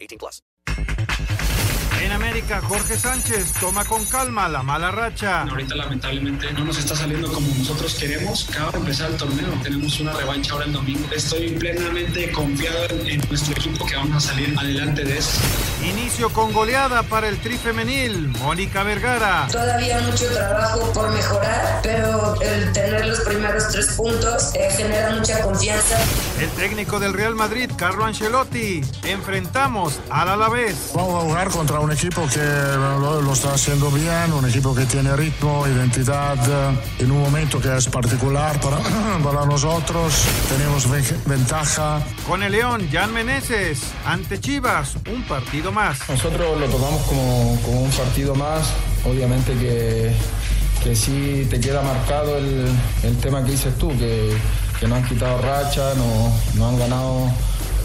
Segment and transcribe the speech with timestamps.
[0.00, 0.42] 18 plus.
[2.00, 5.42] En América, Jorge Sánchez toma con calma la mala racha.
[5.42, 8.48] Ahorita lamentablemente no nos está saliendo como nosotros queremos.
[8.48, 9.48] Acaba de empezar el torneo.
[9.64, 11.08] Tenemos una revancha ahora el domingo.
[11.14, 15.40] Estoy plenamente confiado en, nuestro equipo que vamos a salir adelante de eso.
[15.84, 18.28] Inicio con goleada para el tri femenil.
[18.28, 19.48] Mónica Vergara.
[19.50, 25.40] Todavía mucho trabajo por mejorar, pero el tener los primeros tres puntos eh, genera mucha
[25.40, 25.98] confianza.
[26.40, 28.82] El técnico del Real Madrid, Carlo Ancelotti.
[29.02, 30.92] Enfrentamos al Alavés.
[30.94, 34.84] Vamos a jugar contra un equipo que lo, lo está haciendo bien, un equipo que
[34.86, 38.78] tiene ritmo, identidad, eh, en un momento que es particular para,
[39.24, 40.12] para nosotros.
[40.48, 42.00] Tenemos ve- ventaja.
[42.26, 43.80] Con el León, Jan Meneses.
[44.04, 45.98] Ante Chivas, un partido más.
[46.08, 48.68] Nosotros lo tomamos como, como un partido más.
[49.04, 50.12] Obviamente que,
[50.82, 52.66] que sí te queda marcado el,
[53.04, 54.36] el tema que dices tú, que,
[54.80, 57.30] que no han quitado racha, no, no han ganado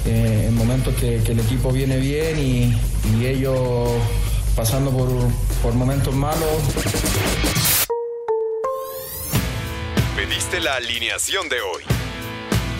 [0.05, 2.77] eh, en momentos que, que el equipo viene bien y,
[3.17, 3.89] y ellos
[4.55, 5.09] pasando por,
[5.61, 6.49] por momentos malos.
[10.15, 11.83] Pediste la alineación de hoy.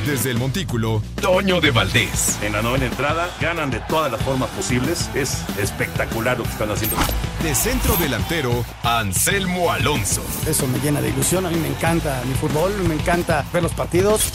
[0.06, 2.38] Desde el Montículo, Toño de Valdés.
[2.42, 5.10] En la novena entrada ganan de todas las formas posibles.
[5.16, 6.98] Es espectacular lo que están haciendo.
[7.42, 10.22] De centro delantero, Anselmo Alonso.
[10.46, 11.46] Eso me llena de ilusión.
[11.46, 14.34] A mí me encanta mi fútbol, me encanta ver los partidos.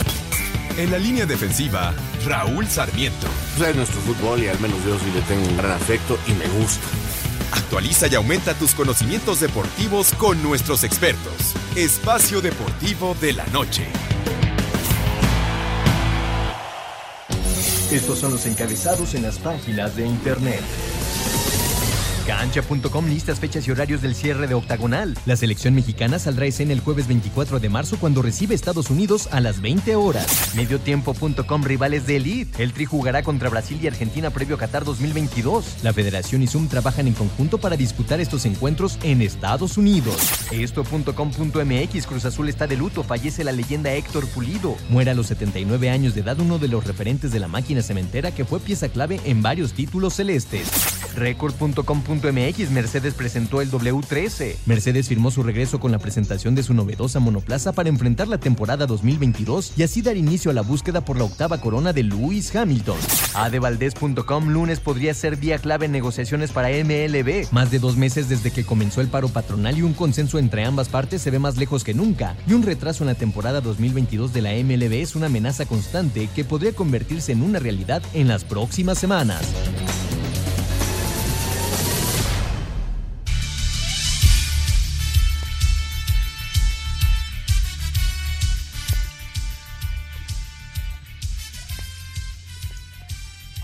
[0.79, 1.93] En la línea defensiva,
[2.29, 3.27] Raúl Sarmiento.
[3.57, 6.33] Pues es nuestro fútbol y al menos yo sí le tengo un gran afecto y
[6.33, 6.87] me gusta.
[7.53, 11.55] Actualiza y aumenta tus conocimientos deportivos con nuestros expertos.
[11.75, 13.87] Espacio Deportivo de la Noche.
[17.91, 20.61] Estos son los encabezados en las páginas de internet.
[22.29, 25.17] Cancha.com listas fechas y horarios del cierre de octagonal.
[25.25, 29.41] La selección mexicana saldrá escena el jueves 24 de marzo cuando recibe Estados Unidos a
[29.41, 30.55] las 20 horas.
[30.55, 32.63] Mediotiempo.com rivales de elite.
[32.63, 35.79] El Tri jugará contra Brasil y Argentina previo a Qatar 2022.
[35.83, 40.17] La Federación y Zoom trabajan en conjunto para disputar estos encuentros en Estados Unidos.
[40.53, 43.05] Esto.com.mx Cruz Azul está de luto.
[43.05, 44.77] Fallece la leyenda Héctor Pulido.
[44.91, 48.33] Muere a los 79 años de edad uno de los referentes de la máquina cementera
[48.33, 50.69] que fue pieza clave en varios títulos celestes.
[51.15, 52.18] Record.com.mx
[52.71, 54.57] Mercedes presentó el W13.
[54.67, 58.87] Mercedes firmó su regreso con la presentación de su novedosa monoplaza para enfrentar la temporada
[58.87, 62.99] 2022 y así dar inicio a la búsqueda por la octava corona de Lewis Hamilton.
[63.35, 67.53] Adevaldez.com lunes podría ser día clave en negociaciones para MLB.
[67.53, 70.89] Más de dos meses desde que comenzó el paro patronal y un consenso entre ambas
[70.89, 72.37] partes se ve más lejos que nunca.
[72.47, 76.45] Y un retraso en la temporada 2022 de la MLB es una amenaza constante que
[76.45, 79.43] podría convertirse en una realidad en las próximas semanas.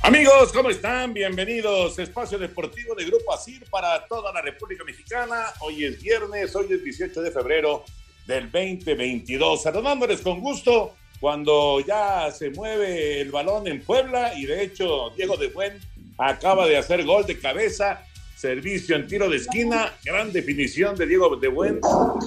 [0.04, 1.14] Amigos, ¿cómo están?
[1.14, 1.98] Bienvenidos.
[1.98, 5.46] Espacio Deportivo de Grupo ASIR para toda la República Mexicana.
[5.60, 7.84] Hoy es viernes, hoy es 18 de febrero
[8.26, 9.62] del 2022.
[9.62, 15.38] Saludándoles con gusto cuando ya se mueve el balón en Puebla y de hecho Diego
[15.38, 15.80] de Buen
[16.18, 18.04] acaba de hacer gol de cabeza.
[18.36, 21.80] Servicio en tiro de esquina, gran definición de Diego de Buen.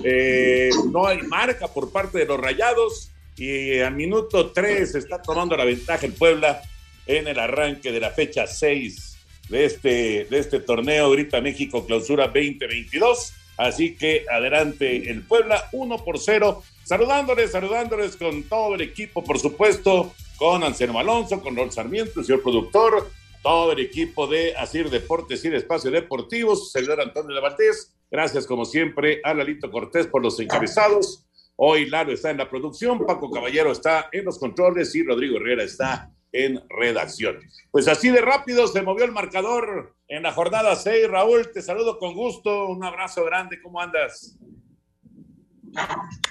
[0.04, 5.56] Eh, no hay marca por parte de los Rayados y al minuto 3 está tomando
[5.56, 6.60] la ventaja el Puebla
[7.08, 9.18] en el arranque de la fecha 6
[9.50, 13.34] de este, de este torneo Grita México Clausura 2022.
[13.58, 16.64] Así que adelante el Puebla, 1 por 0.
[16.84, 22.26] Saludándoles, saludándoles con todo el equipo, por supuesto, con Anselmo Alonso, con Rol Sarmiento, el
[22.26, 23.10] señor productor,
[23.42, 27.94] todo el equipo de Asir Deportes y Espacio Deportivos, señor Antonio Levaltés.
[28.10, 31.26] Gracias, como siempre, a Lalito Cortés por los encabezados.
[31.56, 35.64] Hoy Lalo está en la producción, Paco Caballero está en los controles y Rodrigo Herrera
[35.64, 37.40] está en redacción.
[37.72, 41.10] Pues así de rápido se movió el marcador en la jornada 6.
[41.10, 44.38] Raúl, te saludo con gusto, un abrazo grande, ¿cómo andas?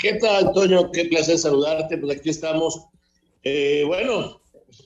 [0.00, 0.90] ¿Qué tal, Toño?
[0.90, 2.86] Qué placer saludarte, pues aquí estamos.
[3.42, 4.40] Eh, bueno,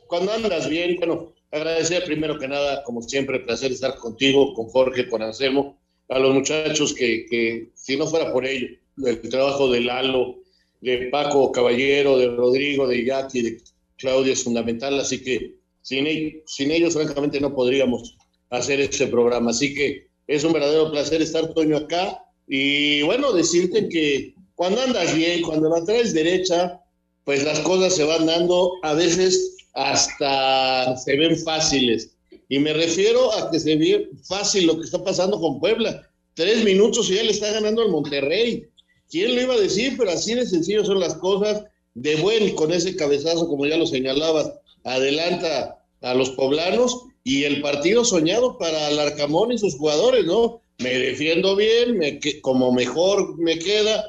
[0.07, 5.09] cuando andas bien, bueno, agradecer primero que nada, como siempre, placer estar contigo, con Jorge,
[5.09, 5.79] con Anselmo,
[6.09, 8.69] a los muchachos que, que si no fuera por ello,
[9.05, 10.41] el trabajo de Lalo,
[10.81, 13.61] de Paco Caballero, de Rodrigo, de Jackie, de
[14.00, 16.06] Claudia es fundamental, así que sin,
[16.47, 18.17] sin ellos francamente no podríamos
[18.50, 19.50] hacer este programa.
[19.50, 22.25] Así que es un verdadero placer estar, Toño, acá.
[22.49, 26.81] Y bueno, decirte que cuando andas bien, cuando la traes derecha,
[27.25, 32.17] pues las cosas se van dando, a veces hasta se ven fáciles.
[32.49, 36.02] Y me refiero a que se ve fácil lo que está pasando con Puebla.
[36.35, 38.67] Tres minutos y ya le está ganando al Monterrey.
[39.08, 39.94] ¿Quién lo iba a decir?
[39.97, 41.64] Pero así de sencillo son las cosas.
[41.94, 44.52] De buen, con ese cabezazo, como ya lo señalabas,
[44.84, 50.62] adelanta a los poblanos y el partido soñado para Alarcamón y sus jugadores, ¿no?
[50.78, 54.04] Me defiendo bien, me, como mejor me queda,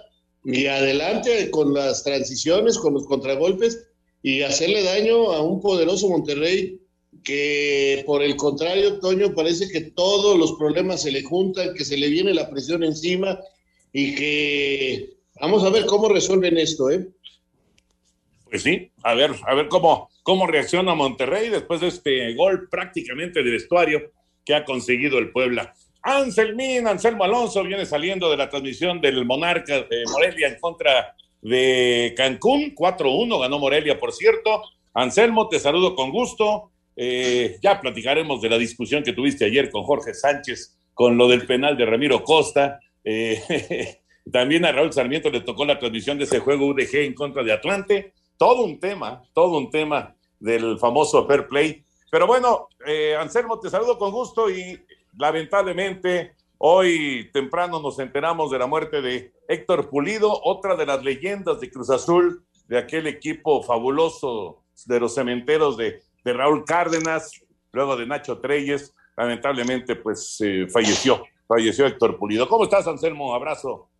[0.45, 3.87] y adelante con las transiciones, con los contragolpes,
[4.23, 6.79] y hacerle daño a un poderoso Monterrey
[7.23, 11.97] que por el contrario, Toño, parece que todos los problemas se le juntan, que se
[11.97, 13.39] le viene la presión encima
[13.93, 17.07] y que vamos a ver cómo resuelven esto, ¿eh?
[18.51, 23.43] Pues sí, a ver, a ver cómo, cómo reacciona Monterrey después de este gol prácticamente
[23.43, 24.11] de vestuario
[24.43, 25.73] que ha conseguido el Puebla.
[26.03, 32.13] Anselmín, Anselmo Alonso viene saliendo de la transmisión del Monarca de Morelia en contra de
[32.17, 34.63] Cancún, 4-1, ganó Morelia, por cierto.
[34.93, 36.71] Anselmo, te saludo con gusto.
[36.97, 41.45] Eh, ya platicaremos de la discusión que tuviste ayer con Jorge Sánchez, con lo del
[41.45, 42.81] penal de Ramiro Costa.
[43.01, 44.01] Eh,
[44.31, 47.53] también a Raúl Sarmiento le tocó la transmisión de ese juego UDG en contra de
[47.53, 48.13] Atlante.
[48.41, 51.85] Todo un tema, todo un tema del famoso fair play.
[52.09, 54.83] Pero bueno, eh, Anselmo, te saludo con gusto y
[55.15, 61.59] lamentablemente hoy temprano nos enteramos de la muerte de Héctor Pulido, otra de las leyendas
[61.59, 67.31] de Cruz Azul, de aquel equipo fabuloso de los cementeros de de Raúl Cárdenas,
[67.71, 72.49] luego de Nacho Treyes, lamentablemente pues eh, falleció, falleció Héctor Pulido.
[72.49, 73.35] ¿Cómo estás, Anselmo?
[73.35, 73.90] Abrazo.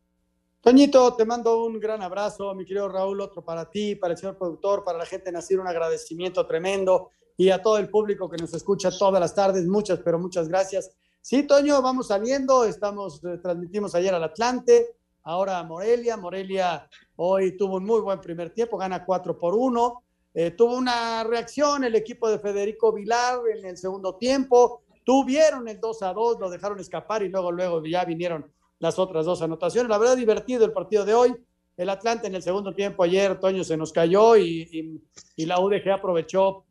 [0.62, 4.38] Toñito, te mando un gran abrazo, mi querido Raúl, otro para ti, para el señor
[4.38, 8.38] productor, para la gente de Nacir, un agradecimiento tremendo y a todo el público que
[8.38, 10.92] nos escucha todas las tardes, muchas, pero muchas gracias.
[11.20, 17.58] Sí, Toño, vamos saliendo, estamos, eh, transmitimos ayer al Atlante, ahora a Morelia, Morelia hoy
[17.58, 20.04] tuvo un muy buen primer tiempo, gana 4 por 1,
[20.36, 24.84] eh, tuvo una reacción el equipo de Federico Vilar en el segundo tiempo.
[25.04, 28.46] Tuvieron el 2 a 2, lo dejaron escapar y luego, luego ya vinieron
[28.82, 29.90] las otras dos anotaciones.
[29.90, 31.36] La verdad, divertido el partido de hoy.
[31.78, 35.02] El Atlante en el segundo tiempo ayer, Toño, se nos cayó y,
[35.36, 36.66] y, la UDG aprovechó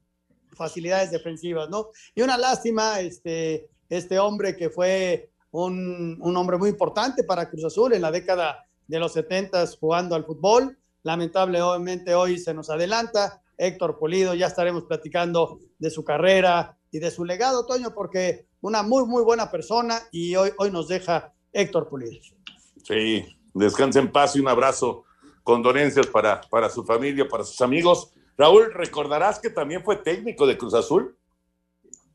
[0.50, 1.88] facilidades defensivas, ¿no?
[2.14, 7.64] Y una lástima, este, este hombre que fue un, un hombre muy importante para Cruz
[7.64, 10.76] Azul en la década de los 70 jugando al fútbol.
[11.04, 13.40] Lamentablemente hoy se nos adelanta.
[13.56, 18.82] Héctor Pulido, ya estaremos platicando de su carrera y de su legado, Toño, porque una
[18.82, 22.20] muy, muy buena persona y hoy, hoy nos deja Héctor Pulido.
[22.85, 23.25] Sí,
[23.55, 25.05] descanse en paz y un abrazo,
[25.43, 28.12] condolencias para, para su familia, para sus amigos.
[28.37, 31.17] Raúl, recordarás que también fue técnico de Cruz Azul.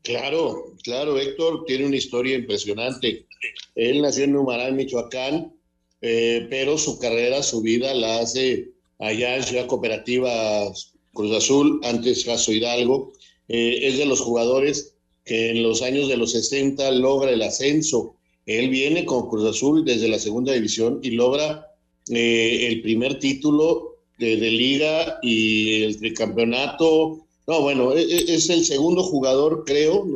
[0.02, 3.26] Claro, claro, Héctor tiene una historia impresionante.
[3.74, 5.52] Él nació en Numaral, Michoacán,
[6.00, 10.72] eh, pero su carrera, su vida la hace allá en Ciudad Cooperativa
[11.12, 13.12] Cruz Azul, antes Caso Hidalgo,
[13.48, 18.15] eh, es de los jugadores que en los años de los 60 logra el ascenso.
[18.46, 21.72] Él viene con Cruz Azul desde la segunda división y logra
[22.08, 27.26] eh, el primer título de, liga y el tricampeonato.
[27.46, 30.06] No, bueno, e, e, es, el segundo jugador, creo,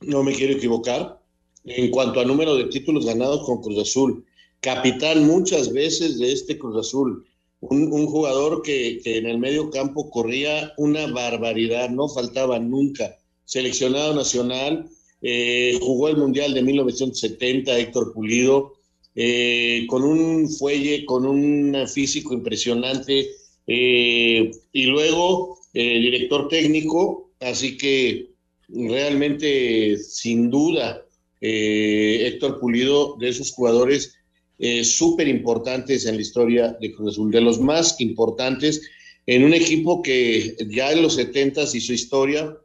[0.00, 1.20] no, me quiero equivocar,
[1.64, 4.24] en cuanto a número de títulos ganados con Cruz Azul.
[4.60, 7.24] Capitán muchas veces de este Cruz Azul
[7.60, 13.16] un, jugador que, en el medio campo corría una barbaridad, no faltaba nunca.
[13.44, 14.88] Seleccionado nacional,
[15.22, 18.74] eh, jugó el Mundial de 1970, Héctor Pulido,
[19.14, 23.30] eh, con un fuelle, con un físico impresionante,
[23.66, 28.30] eh, y luego director técnico, así que
[28.68, 31.04] realmente, sin duda,
[31.38, 34.14] Héctor Pulido, de esos jugadores
[34.84, 38.80] súper importantes en la historia de Cruz Azul, de los más importantes
[39.26, 42.56] en un equipo que ya en los 70 hizo historia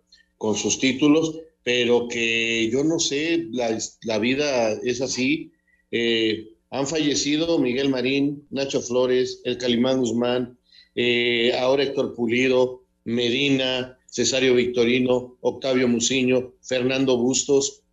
[0.42, 5.52] con sus títulos, pero que yo no sé, la, vida es así.
[5.92, 10.58] Eh, han fallecido Miguel Marín, Nacho Flores, el Calimán Guzmán,
[10.96, 17.84] eh, ahora Héctor Pulido, Medina, Cesario Victorino, Octavio Muciño, Fernando Bustos,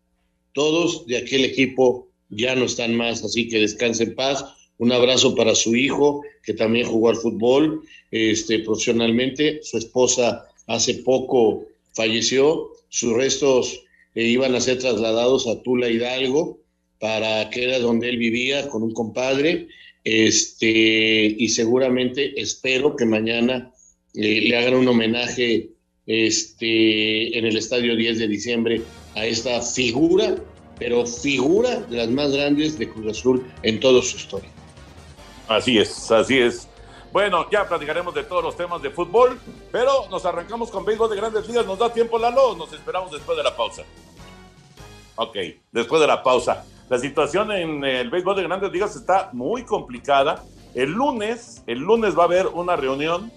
[0.54, 4.42] todos de aquel equipo ya no están más, así que descanse en paz.
[4.78, 9.60] Un abrazo para su hijo, que también jugó al fútbol este, profesionalmente.
[9.62, 11.66] Su esposa hace poco
[11.98, 12.70] falleció.
[12.88, 13.82] Sus restos
[14.14, 16.60] eh, iban a ser trasladados a Tula Hidalgo,
[16.98, 19.68] para que era donde él vivía con un compadre.
[20.04, 23.72] Este, y seguramente espero que mañana
[24.14, 25.70] eh, le hagan un homenaje
[26.06, 28.80] este, en el estadio 10 de diciembre
[29.14, 30.36] a esta figura,
[30.78, 34.48] pero figura de las más grandes de Cruz Azul en toda su historia.
[35.48, 36.67] Así es, así es.
[37.12, 39.40] Bueno, ya platicaremos de todos los temas de fútbol,
[39.72, 41.64] pero nos arrancamos con béisbol de grandes ligas.
[41.64, 42.54] ¿Nos da tiempo, Lalo?
[42.54, 43.82] Nos esperamos después de la pausa.
[45.16, 45.36] Ok,
[45.72, 46.64] después de la pausa.
[46.90, 50.44] La situación en el béisbol de grandes ligas está muy complicada.
[50.74, 53.32] El lunes, el lunes va a haber una reunión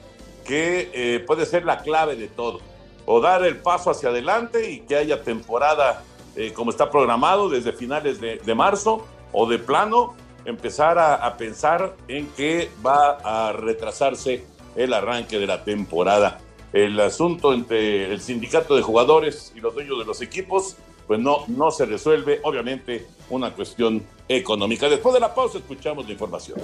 [0.45, 2.59] que eh, puede ser la clave de todo.
[3.05, 6.03] O dar el paso hacia adelante y que haya temporada
[6.35, 10.13] eh, como está programado desde finales de, de marzo, o de plano
[10.45, 14.43] empezar a, pensar en que va a retrasarse
[14.75, 16.39] el arranque de la temporada.
[16.73, 21.43] El asunto entre el sindicato de jugadores y los dueños de los equipos, pues no,
[21.47, 24.87] no se resuelve, obviamente, una cuestión económica.
[24.87, 26.59] Después de la pausa escuchamos la información.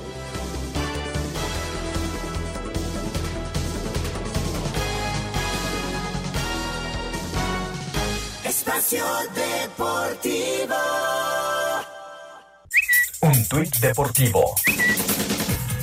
[8.45, 9.05] Espacio
[9.35, 11.16] Deportivo.
[13.37, 14.55] Un tuit deportivo.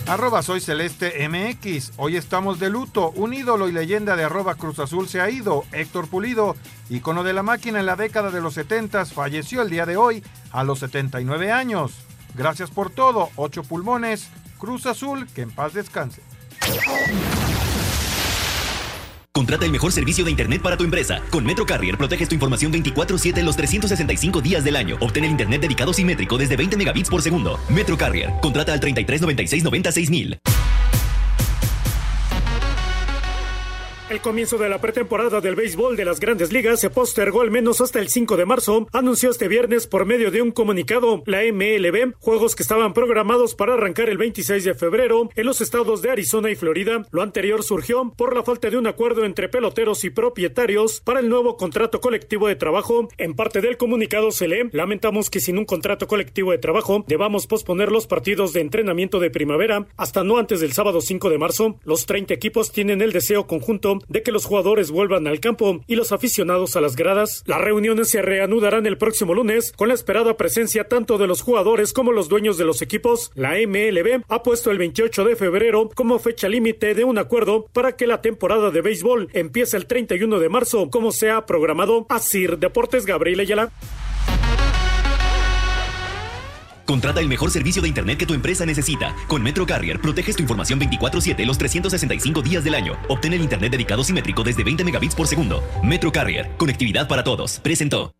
[0.08, 1.92] Arroba soy Celeste MX.
[1.98, 3.12] Hoy estamos de luto.
[3.14, 5.62] Un ídolo y leyenda de arroba Cruz Azul se ha ido.
[5.70, 6.56] Héctor Pulido,
[6.90, 10.24] ícono de la máquina en la década de los 70, falleció el día de hoy
[10.50, 11.92] a los 79 años.
[12.34, 13.30] Gracias por todo.
[13.36, 14.30] Ocho pulmones.
[14.58, 16.22] Cruz Azul, que en paz descanse.
[19.36, 21.20] Contrata el mejor servicio de Internet para tu empresa.
[21.28, 24.96] Con Metro Carrier proteges tu información 24-7 los 365 días del año.
[25.00, 27.58] Obtén el Internet dedicado simétrico desde 20 megabits por segundo.
[27.68, 28.32] Metro Carrier.
[28.40, 30.10] Contrata al 33 96 96
[34.10, 37.80] El comienzo de la pretemporada del béisbol de las grandes ligas se postergó al menos
[37.80, 42.12] hasta el 5 de marzo, anunció este viernes por medio de un comunicado la MLB,
[42.20, 46.50] juegos que estaban programados para arrancar el 26 de febrero en los estados de Arizona
[46.50, 47.06] y Florida.
[47.12, 51.30] Lo anterior surgió por la falta de un acuerdo entre peloteros y propietarios para el
[51.30, 53.08] nuevo contrato colectivo de trabajo.
[53.16, 57.46] En parte del comunicado se lee, lamentamos que sin un contrato colectivo de trabajo debamos
[57.46, 61.80] posponer los partidos de entrenamiento de primavera hasta no antes del sábado 5 de marzo.
[61.84, 65.96] Los 30 equipos tienen el deseo conjunto de que los jugadores vuelvan al campo y
[65.96, 67.42] los aficionados a las gradas.
[67.46, 71.92] Las reuniones se reanudarán el próximo lunes con la esperada presencia tanto de los jugadores
[71.92, 73.30] como los dueños de los equipos.
[73.34, 77.96] La MLB ha puesto el 28 de febrero como fecha límite de un acuerdo para
[77.96, 82.06] que la temporada de béisbol empiece el 31 de marzo como se ha programado.
[82.08, 83.70] Asir Deportes Gabriel Ayala.
[86.86, 89.14] Contrata el mejor servicio de Internet que tu empresa necesita.
[89.26, 92.96] Con Metro Carrier proteges tu información 24-7 los 365 días del año.
[93.08, 95.62] Obtén el Internet dedicado simétrico desde 20 megabits por segundo.
[95.82, 97.58] Metro Carrier, conectividad para todos.
[97.60, 98.12] Presentó.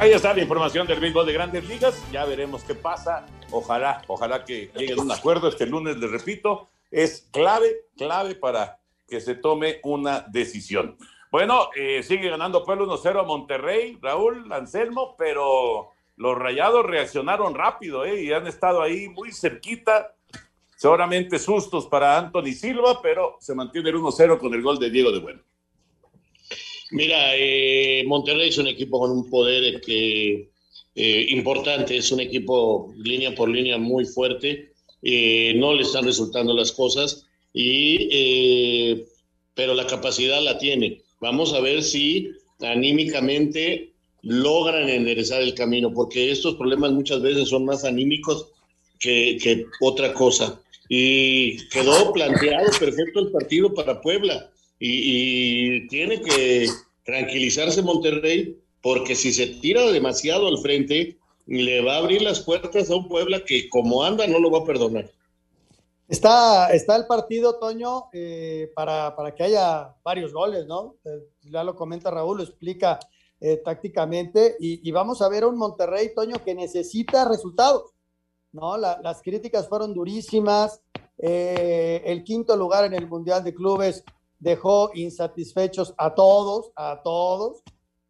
[0.00, 2.02] Ahí está la información del béisbol de grandes ligas.
[2.10, 3.26] Ya veremos qué pasa.
[3.50, 5.46] Ojalá, ojalá que lleguen a un acuerdo.
[5.46, 10.96] Este lunes, les repito, es clave, clave para que se tome una decisión.
[11.30, 18.04] Bueno, eh, sigue ganando Pueblo 1-0 a Monterrey, Raúl, Anselmo, pero los rayados reaccionaron rápido
[18.04, 18.22] ¿eh?
[18.22, 20.14] y han estado ahí muy cerquita.
[20.76, 25.12] Seguramente sustos para Anthony Silva, pero se mantiene el 1-0 con el gol de Diego
[25.12, 25.40] de Bueno.
[26.90, 30.50] Mira, eh, Monterrey es un equipo con un poder que,
[30.94, 34.72] eh, importante, es un equipo línea por línea muy fuerte,
[35.02, 39.04] eh, no le están resultando las cosas, y,
[39.54, 41.02] pero la capacidad la tiene.
[41.20, 47.64] Vamos a ver si anímicamente logran enderezar el camino, porque estos problemas muchas veces son
[47.64, 48.48] más anímicos
[48.98, 50.60] que, que otra cosa.
[50.88, 54.50] Y quedó planteado perfecto el partido para Puebla.
[54.78, 56.66] Y, y, tiene que
[57.04, 62.90] tranquilizarse Monterrey, porque si se tira demasiado al frente, le va a abrir las puertas
[62.90, 65.10] a un Puebla que como anda no lo va a perdonar.
[66.10, 70.96] Está, está el partido, Toño, eh, para, para, que haya varios goles, ¿no?
[71.04, 72.98] Eh, ya lo comenta Raúl, lo explica
[73.40, 77.92] eh, tácticamente, y, vamos a ver un Monterrey, Toño, que necesita resultados,
[78.50, 78.76] ¿no?
[78.76, 80.82] La, las críticas fueron durísimas,
[81.16, 84.02] el quinto lugar en el Mundial de Clubes
[84.40, 87.62] dejó insatisfechos a todos, a todos,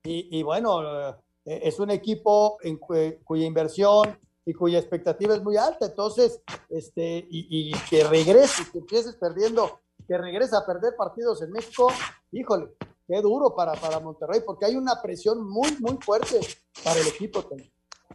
[0.05, 2.57] y, bueno, es un equipo
[3.25, 9.17] cuya inversión y cuya expectativa es muy alta, entonces, este, y, que regrese, que empieces
[9.17, 11.93] perdiendo, que regrese a perder partidos en México,
[12.33, 12.69] híjole,
[13.07, 16.41] qué duro para, para Monterrey, porque hay una presión muy, muy fuerte
[16.83, 17.71] para el equipo también.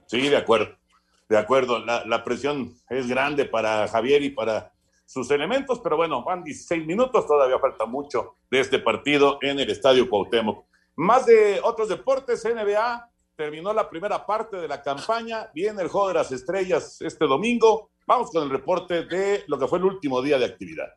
[0.08, 0.76] Sí, de acuerdo,
[1.30, 4.74] de acuerdo, la, la presión es grande para Javier y para
[5.06, 9.70] sus elementos, pero bueno, van 16 minutos, todavía falta mucho de este partido en el
[9.70, 10.66] Estadio Cuauhtémoc.
[10.96, 16.08] Más de otros deportes, NBA terminó la primera parte de la campaña, viene el juego
[16.10, 20.22] de las estrellas este domingo, Vamos con el reporte de lo que fue el último
[20.22, 20.90] día de actividad.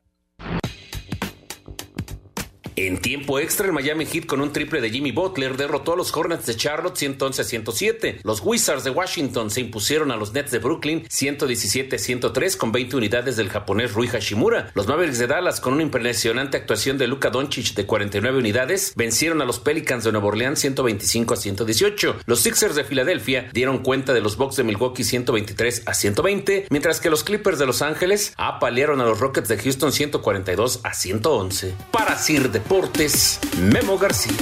[2.81, 6.17] En tiempo extra, el Miami Heat con un triple de Jimmy Butler derrotó a los
[6.17, 8.21] Hornets de Charlotte 111-107.
[8.23, 13.37] Los Wizards de Washington se impusieron a los Nets de Brooklyn 117-103 con 20 unidades
[13.37, 14.71] del japonés Rui Hashimura.
[14.75, 19.43] Los Mavericks de Dallas con una impresionante actuación de Luka Doncic de 49 unidades vencieron
[19.43, 22.15] a los Pelicans de Nueva Orleans 125-118.
[22.27, 27.25] Los Sixers de Filadelfia dieron cuenta de los Bucks de Milwaukee 123-120, mientras que los
[27.25, 31.75] Clippers de Los Ángeles apalearon a los Rockets de Houston 142-111.
[31.91, 34.37] Para Sir de Deportes, Memo García.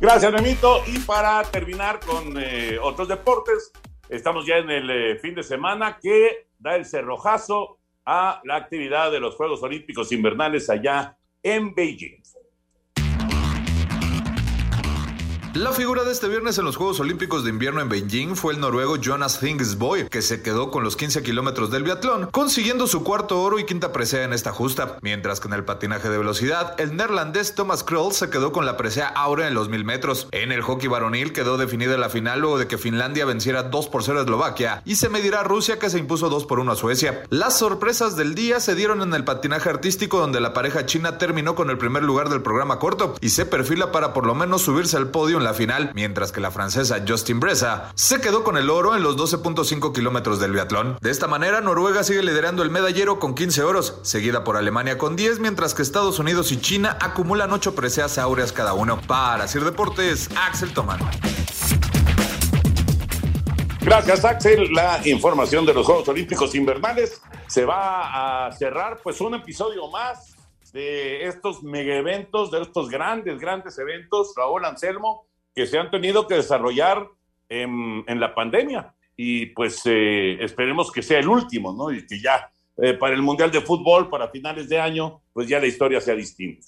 [0.00, 0.84] Gracias, Memito.
[0.86, 3.72] Y para terminar con eh, otros deportes,
[4.08, 9.10] estamos ya en el eh, fin de semana que da el cerrojazo a la actividad
[9.10, 12.19] de los Juegos Olímpicos Invernales allá en Beijing.
[15.54, 18.60] La figura de este viernes en los Juegos Olímpicos de Invierno en Beijing fue el
[18.60, 23.42] noruego Jonas Thingsboy, que se quedó con los 15 kilómetros del biatlón, consiguiendo su cuarto
[23.42, 26.94] oro y quinta presea en esta justa, mientras que en el patinaje de velocidad, el
[26.94, 30.28] neerlandés Thomas Krul se quedó con la presea ahora en los 1000 metros.
[30.30, 34.04] En el hockey varonil quedó definida la final luego de que Finlandia venciera 2 por
[34.04, 36.76] 0 a Eslovaquia y se medirá a Rusia que se impuso 2 por 1 a
[36.76, 37.24] Suecia.
[37.28, 41.56] Las sorpresas del día se dieron en el patinaje artístico donde la pareja china terminó
[41.56, 44.96] con el primer lugar del programa corto y se perfila para por lo menos subirse
[44.96, 48.70] al podio en la final, mientras que la francesa Justin Bressa se quedó con el
[48.70, 50.98] oro en los 12.5 kilómetros del biatlón.
[51.00, 55.16] De esta manera, Noruega sigue liderando el medallero con 15 oros, seguida por Alemania con
[55.16, 59.00] 10, mientras que Estados Unidos y China acumulan 8 preseas áureas cada uno.
[59.06, 61.00] Para Sir Deportes, Axel Tomán.
[63.80, 64.72] Gracias, Axel.
[64.72, 70.36] La información de los Juegos Olímpicos Invernales se va a cerrar, pues, un episodio más
[70.72, 76.26] de estos mega eventos, de estos grandes, grandes eventos, Raúl Anselmo, que se han tenido
[76.26, 77.06] que desarrollar
[77.48, 78.94] en, en la pandemia.
[79.16, 81.92] Y pues eh, esperemos que sea el último, ¿no?
[81.92, 85.60] Y que ya eh, para el Mundial de Fútbol, para finales de año, pues ya
[85.60, 86.66] la historia sea distinta.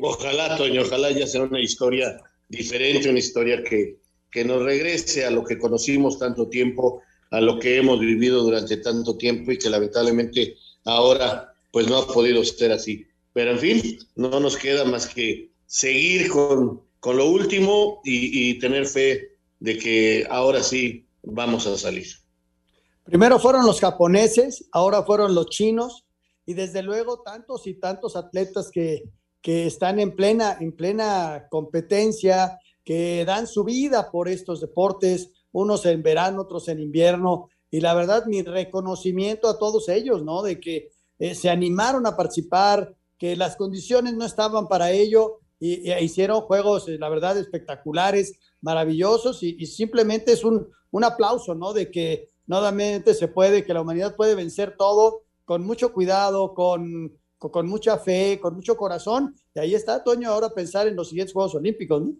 [0.00, 3.98] Ojalá, Toño, ojalá ya sea una historia diferente, una historia que,
[4.30, 8.78] que nos regrese a lo que conocimos tanto tiempo, a lo que hemos vivido durante
[8.78, 13.06] tanto tiempo y que lamentablemente ahora pues no ha podido ser así.
[13.32, 18.86] Pero en fin, no nos queda más que seguir con, con lo último y, tener
[18.86, 22.06] fe de que ahora sí vamos a salir.
[23.04, 26.06] Primero fueron los japoneses, ahora fueron los chinos
[26.46, 29.02] y desde luego tantos y tantos atletas que,
[29.42, 35.84] que están en plena, en plena competencia, que dan su vida por estos deportes, unos
[35.84, 37.50] en verano, otros en invierno.
[37.70, 40.42] Y la verdad, mi reconocimiento a todos ellos, ¿no?
[40.42, 40.88] De que
[41.18, 46.42] eh, se animaron a participar, que las condiciones no estaban para ello y, y hicieron
[46.42, 51.72] juegos, eh, la verdad, espectaculares, maravillosos y, y simplemente es un, un aplauso, ¿no?
[51.72, 57.16] De que nuevamente se puede, que la humanidad puede vencer todo con mucho cuidado, con,
[57.38, 59.34] con, con mucha fe, con mucho corazón.
[59.54, 62.12] Y ahí está, Toño, ahora pensar en los siguientes Juegos Olímpicos, ¿no?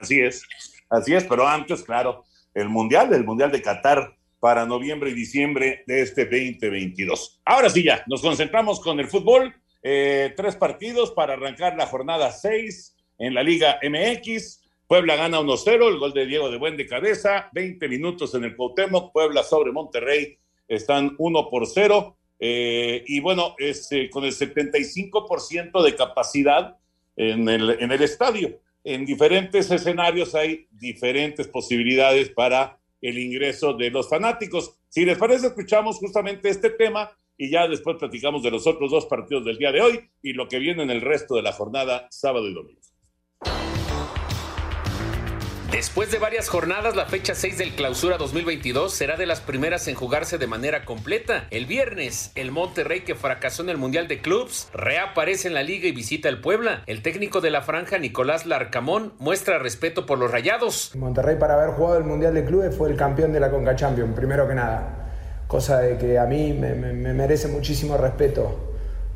[0.00, 0.42] Así es,
[0.90, 5.84] así es, pero antes, claro, el Mundial, el Mundial de Qatar para noviembre y diciembre
[5.86, 7.40] de este 2022.
[7.44, 9.54] Ahora sí ya, nos concentramos con el fútbol.
[9.82, 14.62] Eh, tres partidos para arrancar la jornada 6 en la Liga MX.
[14.86, 18.56] Puebla gana 1-0, el gol de Diego de Buen de cabeza, 20 minutos en el
[18.56, 22.16] Cuauhtémoc, Puebla sobre Monterrey, están 1 por 0.
[22.40, 26.76] Eh, y bueno, es, eh, con el 75% de capacidad
[27.16, 28.60] en el, en el estadio.
[28.84, 34.74] En diferentes escenarios hay diferentes posibilidades para el ingreso de los fanáticos.
[34.88, 39.06] Si les parece, escuchamos justamente este tema y ya después platicamos de los otros dos
[39.06, 42.08] partidos del día de hoy y lo que viene en el resto de la jornada
[42.10, 42.80] sábado y domingo.
[45.70, 49.94] Después de varias jornadas, la fecha 6 del Clausura 2022 será de las primeras en
[49.94, 51.46] jugarse de manera completa.
[51.50, 55.86] El viernes, el Monterrey que fracasó en el Mundial de Clubs reaparece en la liga
[55.86, 56.82] y visita el Puebla.
[56.86, 60.96] El técnico de la franja, Nicolás Larcamón, muestra respeto por los rayados.
[60.96, 64.16] Monterrey para haber jugado el Mundial de Clubes fue el campeón de la Conca Champions,
[64.16, 65.07] primero que nada.
[65.48, 68.54] Cosa de que a mí me, me, me merece muchísimo respeto,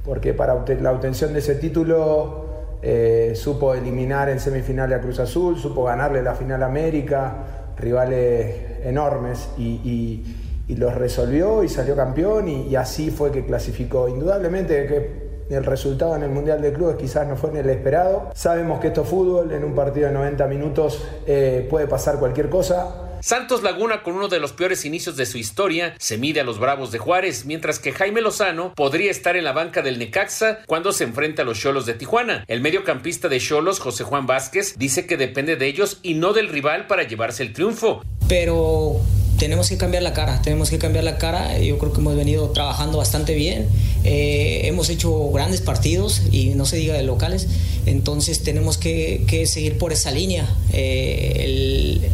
[0.05, 2.42] porque para la obtención de ese título
[2.85, 7.35] eh, supo eliminar en semifinal a Cruz Azul, supo ganarle la final a América,
[7.77, 10.25] rivales enormes, y,
[10.68, 14.09] los resolvió y salió campeón, y, así fue que clasificó.
[14.09, 18.31] Indudablemente que el resultado en el Mundial de Clubes quizás no fue en el esperado.
[18.35, 22.49] Sabemos que esto es fútbol, en un partido de 90 minutos eh, puede pasar cualquier
[22.49, 23.12] cosa.
[23.22, 26.58] Santos Laguna, con uno de los peores inicios de su historia, se mide a los
[26.58, 30.90] Bravos de Juárez, mientras que Jaime Lozano podría estar en la banca del Necaxa cuando
[30.90, 32.44] se enfrenta a los Cholos de Tijuana.
[32.48, 36.48] El mediocampista de Cholos, José Juan Vázquez, dice que depende de ellos y no del
[36.48, 38.02] rival para llevarse el triunfo.
[38.26, 39.00] Pero
[39.38, 41.61] tenemos que cambiar la cara, tenemos que cambiar la cara.
[41.61, 43.68] Yo creo que hemos venido trabajando bastante bien.
[44.02, 47.46] Eh, hemos hecho grandes partidos y no se diga de locales.
[47.87, 50.48] Entonces tenemos que, seguir por esa línea.
[50.72, 52.11] Eh, el,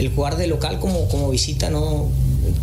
[0.00, 2.08] el, jugar de local como, como visita no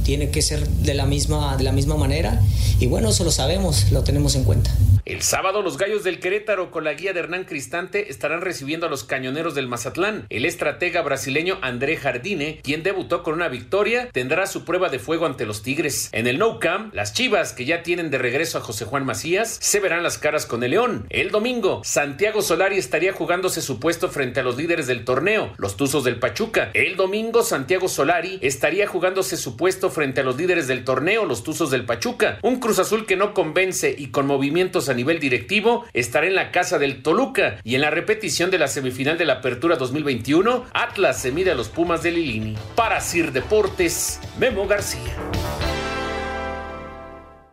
[0.04, 2.42] tiene que ser de la misma, de la misma manera.
[2.80, 4.72] Y bueno, eso lo sabemos, lo tenemos en cuenta.
[5.08, 8.90] El sábado los Gallos del Querétaro con la guía de Hernán Cristante estarán recibiendo a
[8.90, 10.26] los Cañoneros del Mazatlán.
[10.30, 15.26] El estratega brasileño André Jardine, quien debutó con una victoria, tendrá su prueba de fuego
[15.26, 16.10] ante los Tigres.
[16.12, 19.58] En el No Camp, las Chivas, que ya tienen de regreso a José Juan Macías,
[19.62, 21.06] se verán las caras con el León.
[21.10, 25.78] El domingo, Santiago Solari estaría jugándose su puesto frente a los líderes del torneo, los
[25.78, 26.70] Tuzos del Pachuca.
[26.74, 31.44] El domingo, Santiago Solari estaría jugándose su puesto frente a los líderes del torneo, los
[31.44, 32.40] Tuzos del Pachuca.
[32.42, 36.52] Un Cruz Azul que no convence y con movimientos a nivel directivo estará en la
[36.52, 41.22] casa del Toluca y en la repetición de la semifinal de la Apertura 2021, Atlas
[41.22, 42.58] se mide a los Pumas de Lilini.
[42.76, 45.16] Para Sir Deportes, Memo García.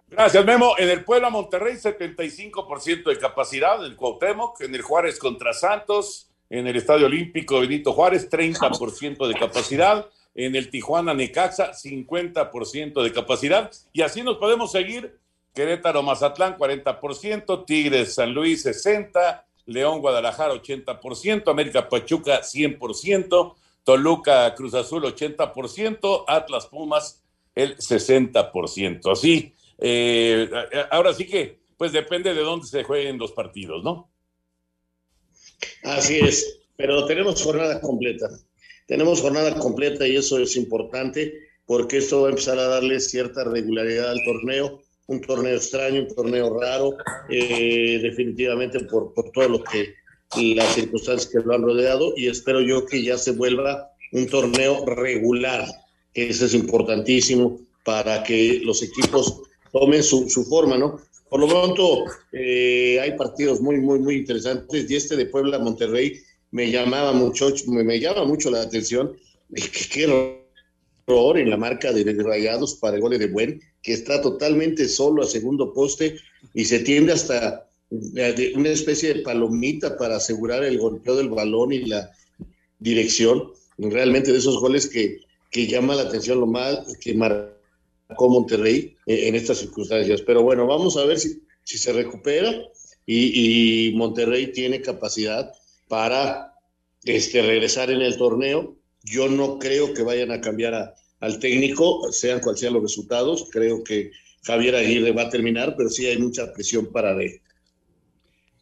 [0.08, 0.74] Gracias, Memo.
[0.78, 6.30] En el Puebla Monterrey, 75% de capacidad, en el Cuauhtémoc, en el Juárez contra Santos,
[6.50, 13.12] en el Estadio Olímpico Benito Juárez, 30% de capacidad, en el Tijuana Necaxa, 50% de
[13.12, 15.18] capacidad, y así nos podemos seguir
[15.54, 24.74] Querétaro, Mazatlán, 40%, Tigres, San Luis, 60%, León, Guadalajara, 80%, América, Pachuca, 100%, Toluca, Cruz
[24.74, 27.22] Azul, 80%, Atlas, Pumas,
[27.54, 29.10] el 60%.
[29.10, 30.50] Así, eh,
[30.90, 34.10] ahora sí que, pues depende de dónde se jueguen los partidos, ¿no?
[35.84, 38.28] Así es, pero tenemos jornada completa.
[38.86, 41.32] Tenemos jornada completa y eso es importante
[41.64, 46.14] porque esto va a empezar a darle cierta regularidad al torneo un torneo extraño, un
[46.14, 46.96] torneo raro,
[47.28, 49.94] eh, definitivamente por, por todo lo que
[50.54, 54.84] las circunstancias que lo han rodeado y espero yo que ya se vuelva un torneo
[54.86, 55.64] regular,
[56.12, 61.00] que eso es importantísimo para que los equipos tomen su, su forma, ¿no?
[61.28, 66.20] Por lo pronto, eh, hay partidos muy, muy, muy interesantes y este de Puebla-Monterrey
[66.52, 69.16] me llamaba mucho, me, me llama mucho la atención.
[69.92, 74.88] Qué error en la marca de Rayados para el gol de Buen, que está totalmente
[74.88, 76.16] solo a segundo poste
[76.54, 81.84] y se tiende hasta una especie de palomita para asegurar el golpeo del balón y
[81.84, 82.10] la
[82.78, 83.52] dirección.
[83.76, 85.20] Realmente de esos goles que,
[85.50, 90.22] que llama la atención lo mal que marcó Monterrey en estas circunstancias.
[90.22, 92.52] Pero bueno, vamos a ver si, si se recupera
[93.04, 95.52] y, y Monterrey tiene capacidad
[95.88, 96.54] para
[97.04, 102.12] este, regresar en el torneo yo no creo que vayan a cambiar a, al técnico,
[102.12, 103.48] sean cuales sean los resultados.
[103.50, 104.10] Creo que
[104.42, 107.40] Javier Aguirre va a terminar, pero sí hay mucha presión para él.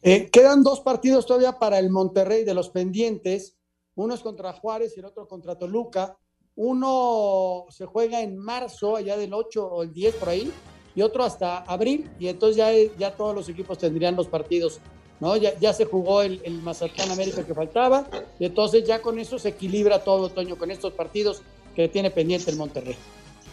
[0.01, 3.57] Eh, quedan dos partidos todavía para el Monterrey de los pendientes.
[3.95, 6.17] Uno es contra Juárez y el otro contra Toluca.
[6.55, 10.51] Uno se juega en marzo, allá del 8 o el 10 por ahí,
[10.95, 12.09] y otro hasta abril.
[12.19, 14.79] Y entonces ya, ya todos los equipos tendrían los partidos
[15.19, 15.37] ¿no?
[15.37, 18.07] Ya, ya se jugó el, el, Mazatlán América que faltaba,
[18.39, 21.41] y entonces ya con eso se equilibra todo, Toño, con estos partidos
[21.75, 22.95] que tiene pendiente el Monterrey.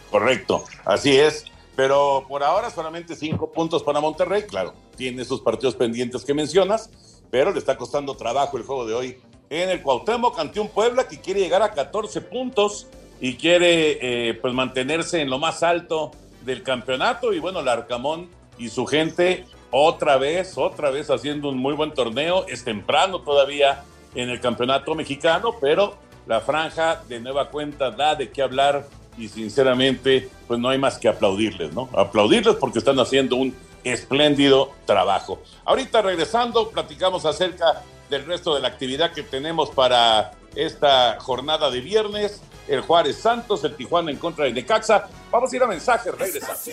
[0.09, 1.45] Correcto, así es.
[1.75, 6.89] Pero por ahora solamente cinco puntos para Monterrey, claro, tiene esos partidos pendientes que mencionas,
[7.29, 9.17] pero le está costando trabajo el juego de hoy
[9.49, 12.87] en el Cuauhtémoc ante un Puebla que quiere llegar a 14 puntos
[13.19, 16.11] y quiere eh, pues mantenerse en lo más alto
[16.43, 21.57] del campeonato y bueno, el Arcamón y su gente otra vez, otra vez haciendo un
[21.57, 22.45] muy buen torneo.
[22.47, 23.83] Es temprano todavía
[24.15, 28.85] en el campeonato mexicano, pero la franja de nueva cuenta da de qué hablar
[29.17, 31.89] y sinceramente, pues no hay más que aplaudirles, ¿no?
[31.93, 35.41] Aplaudirles porque están haciendo un espléndido trabajo.
[35.65, 41.81] Ahorita regresando, platicamos acerca del resto de la actividad que tenemos para esta jornada de
[41.81, 42.41] viernes.
[42.67, 45.07] El Juárez Santos, el Tijuana en contra de Necaxa.
[45.31, 46.69] Vamos a ir a mensajes, regresamos.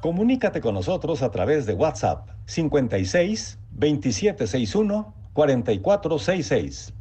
[0.00, 6.92] Comunícate con nosotros a través de WhatsApp 56 2761 4466.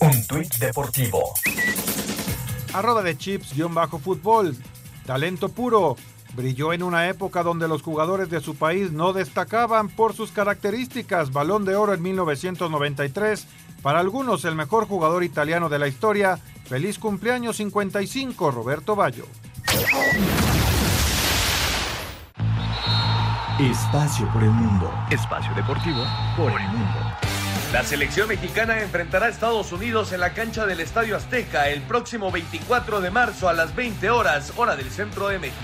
[0.00, 1.20] Un tuit deportivo.
[2.72, 4.56] Arroba de chips-fútbol.
[5.06, 5.96] Talento puro.
[6.34, 11.32] Brilló en una época donde los jugadores de su país no destacaban por sus características.
[11.32, 13.46] Balón de oro en 1993.
[13.82, 16.38] Para algunos el mejor jugador italiano de la historia.
[16.64, 19.26] Feliz cumpleaños 55, Roberto Ballo.
[23.60, 24.90] Espacio por el mundo.
[25.10, 26.02] Espacio deportivo
[26.36, 27.31] por el mundo.
[27.72, 32.30] La selección mexicana enfrentará a Estados Unidos en la cancha del Estadio Azteca el próximo
[32.30, 35.58] 24 de marzo a las 20 horas, hora del centro de México.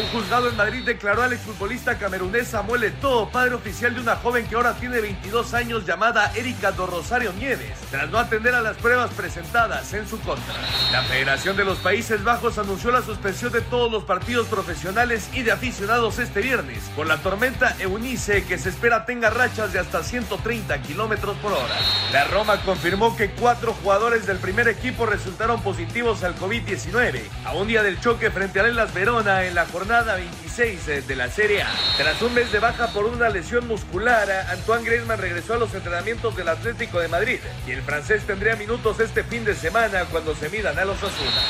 [0.00, 4.46] Un juzgado en Madrid declaró al exfutbolista camerunés Samuel Eto'o, padre oficial de una joven
[4.46, 8.78] que ahora tiene 22 años llamada Erika do Rosario Nieves, tras no atender a las
[8.78, 10.54] pruebas presentadas en su contra.
[10.90, 15.42] La Federación de los Países Bajos anunció la suspensión de todos los partidos profesionales y
[15.42, 20.02] de aficionados este viernes, con la tormenta Eunice que se espera tenga rachas de hasta
[20.02, 21.76] 130 kilómetros por hora.
[22.12, 27.66] La Roma confirmó que cuatro jugadores del primer equipo resultaron positivos al COVID-19 a un
[27.66, 31.70] día del choque frente a Elas Verona en la jornada 26 de la Serie A.
[31.96, 36.36] Tras un mes de baja por una lesión muscular, Antoine Griezmann regresó a los entrenamientos
[36.36, 40.48] del Atlético de Madrid y el francés tendría minutos este fin de semana cuando se
[40.48, 41.42] midan a los Asuna.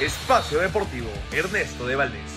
[0.00, 2.30] Espacio Deportivo, Ernesto de Valdés.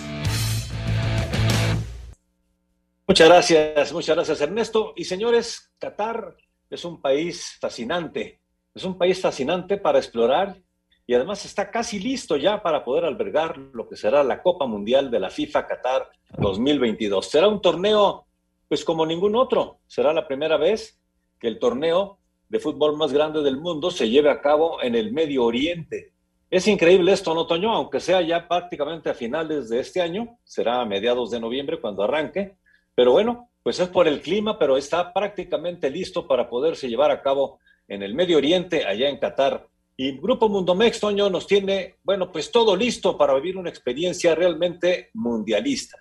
[3.06, 4.94] Muchas gracias, muchas gracias Ernesto.
[4.96, 6.36] Y señores, Qatar
[6.72, 8.40] es un país fascinante,
[8.74, 10.56] es un país fascinante para explorar
[11.06, 15.10] y además está casi listo ya para poder albergar lo que será la Copa Mundial
[15.10, 17.26] de la FIFA Qatar 2022.
[17.26, 18.26] Será un torneo
[18.68, 20.98] pues como ningún otro, será la primera vez
[21.38, 25.12] que el torneo de fútbol más grande del mundo se lleve a cabo en el
[25.12, 26.14] Medio Oriente.
[26.48, 27.70] Es increíble esto, ¿no, Toño?
[27.70, 32.02] Aunque sea ya prácticamente a finales de este año, será a mediados de noviembre cuando
[32.02, 32.56] arranque,
[32.94, 37.22] pero bueno, pues es por el clima, pero está prácticamente listo para poderse llevar a
[37.22, 39.68] cabo en el Medio Oriente, allá en Qatar.
[39.96, 45.10] Y Grupo Mundomex, Toño, nos tiene, bueno, pues todo listo para vivir una experiencia realmente
[45.14, 45.98] mundialista.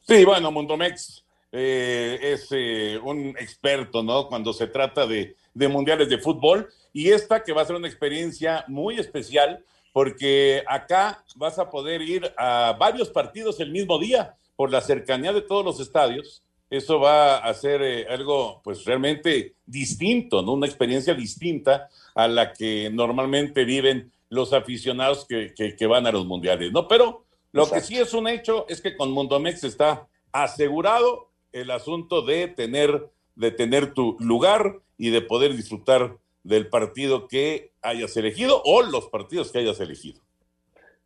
[0.00, 4.28] Sí, bueno, Mundomex eh, es eh, un experto, ¿no?
[4.28, 6.70] Cuando se trata de, de mundiales de fútbol.
[6.92, 12.02] Y esta que va a ser una experiencia muy especial, porque acá vas a poder
[12.02, 16.98] ir a varios partidos el mismo día por la cercanía de todos los estadios, eso
[16.98, 20.52] va a ser eh, algo pues realmente distinto, ¿no?
[20.54, 26.26] Una experiencia distinta a la que normalmente viven los aficionados que, que, van a los
[26.26, 26.88] mundiales, ¿no?
[26.88, 32.22] Pero lo que sí es un hecho es que con Mundomex está asegurado el asunto
[32.22, 38.60] de tener, de tener tu lugar y de poder disfrutar del partido que hayas elegido
[38.64, 40.20] o los partidos que hayas elegido.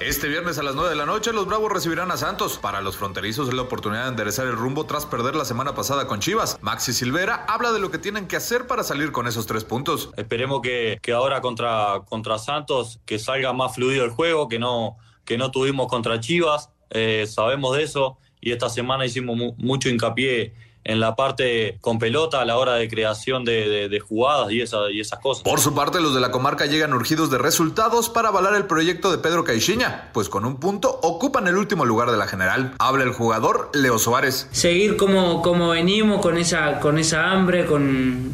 [0.00, 2.58] Este viernes a las 9 de la noche los Bravos recibirán a Santos.
[2.58, 6.06] Para los fronterizos es la oportunidad de enderezar el rumbo tras perder la semana pasada
[6.06, 6.58] con Chivas.
[6.60, 10.10] Maxi Silvera habla de lo que tienen que hacer para salir con esos tres puntos.
[10.18, 14.98] Esperemos que, que ahora contra, contra Santos que salga más fluido el juego, que no,
[15.24, 16.68] que no tuvimos contra Chivas.
[16.90, 20.52] Eh, sabemos de eso y esta semana hicimos mucho hincapié
[20.86, 25.18] en la parte con pelota a la hora de creación de, jugadas y, y esas
[25.20, 25.42] cosas.
[25.42, 29.10] Por su parte, los de la comarca llegan urgidos de resultados para avalar el proyecto
[29.10, 32.74] de Pedro Caixinha, pues con un punto ocupan el último lugar de la general.
[32.78, 34.48] Habla el jugador Leo Suárez.
[34.52, 38.32] Seguir como, como venimos, con esa, con esa hambre, con,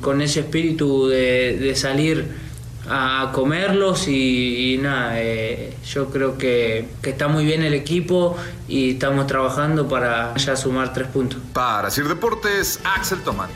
[0.00, 2.51] con, ese espíritu de, de salir
[2.88, 8.36] a comerlos y, nada, eh, yo creo que, está muy bien el equipo
[8.68, 11.40] y estamos trabajando para ya sumar tres puntos.
[11.52, 13.50] Para Sir Deportes, Axel Tomán.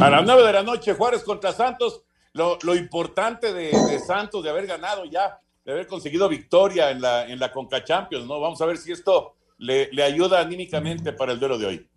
[0.00, 2.02] A las nueve de la noche, Juárez contra Santos.
[2.34, 7.40] Lo, importante de, Santos de haber ganado ya, de haber conseguido victoria en la, en
[7.40, 8.38] la Conca Champions, ¿no?
[8.38, 11.88] Vamos a ver si esto le, le ayuda anímicamente para el duelo de hoy.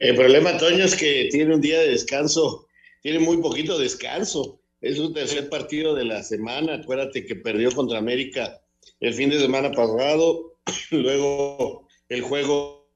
[0.00, 2.66] El problema, Toño, es que tiene un día de descanso
[3.02, 4.60] tiene muy poquito descanso.
[4.80, 6.74] Es un tercer partido de la semana.
[6.74, 8.60] Acuérdate que perdió contra América
[9.00, 10.54] el fin de semana pasado
[10.90, 12.88] luego el juego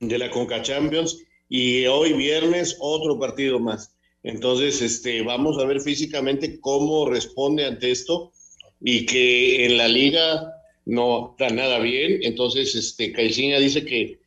[0.00, 1.18] de la Conca Champions
[1.48, 3.94] y hoy viernes otro partido más.
[4.22, 8.32] Entonces, este, vamos a ver físicamente cómo responde ante esto
[8.80, 10.52] y que en la liga
[10.84, 12.20] no está nada bien.
[12.22, 14.20] Entonces, este, Caixinha dice que,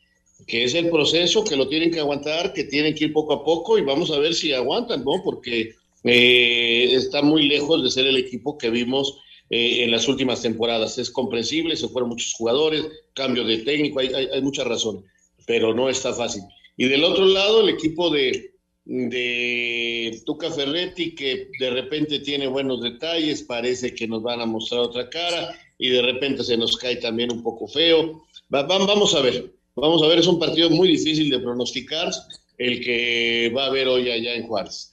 [0.47, 3.43] que es el proceso, que lo tienen que aguantar, que tienen que ir poco a
[3.43, 5.21] poco y vamos a ver si aguantan, ¿no?
[5.23, 10.41] Porque eh, está muy lejos de ser el equipo que vimos eh, en las últimas
[10.41, 10.97] temporadas.
[10.99, 15.03] Es comprensible, se fueron muchos jugadores, cambio de técnico, hay, hay, muchas razones,
[15.47, 16.43] pero no está fácil.
[16.77, 18.51] Y del otro lado, el equipo de,
[18.86, 24.81] de Tuca Ferretti, que de repente tiene buenos detalles, parece que nos van a mostrar
[24.81, 28.25] otra cara y de repente se nos cae también un poco feo.
[28.53, 32.11] Va, vamos a ver, vamos a ver, es un partido muy difícil de pronosticar
[32.57, 34.91] el que va a haber hoy allá en Juárez.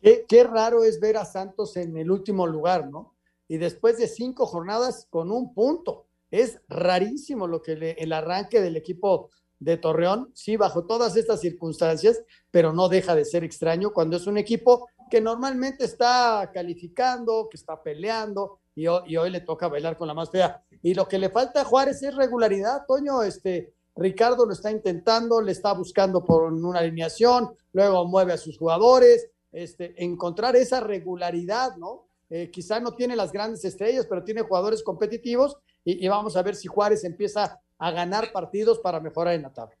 [0.00, 3.14] Qué, qué raro es ver a Santos en el último lugar, ¿no?
[3.48, 6.06] Y después de cinco jornadas con un punto.
[6.30, 11.40] Es rarísimo lo que le, el arranque del equipo de Torreón, sí, bajo todas estas
[11.40, 17.48] circunstancias, pero no deja de ser extraño cuando es un equipo que normalmente está calificando,
[17.48, 20.62] que está peleando, y hoy, y hoy, le toca bailar con la más fea.
[20.82, 25.40] Y lo que le falta a Juárez es regularidad, Toño, este, Ricardo lo está intentando,
[25.40, 31.76] le está buscando por una alineación, luego mueve a sus jugadores, este, encontrar esa regularidad,
[31.76, 32.06] ¿no?
[32.28, 36.56] Eh, quizá no tiene las grandes estrellas, pero tiene jugadores competitivos y, vamos a ver
[36.56, 39.76] si Juárez empieza a ganar partidos para mejorar en la tabla.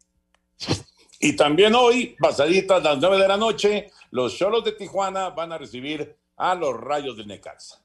[1.18, 5.58] Y también hoy, pasaditas las nueve de la noche, los Cholos de Tijuana van a
[5.58, 7.82] recibir a los Rayos del Necaxa.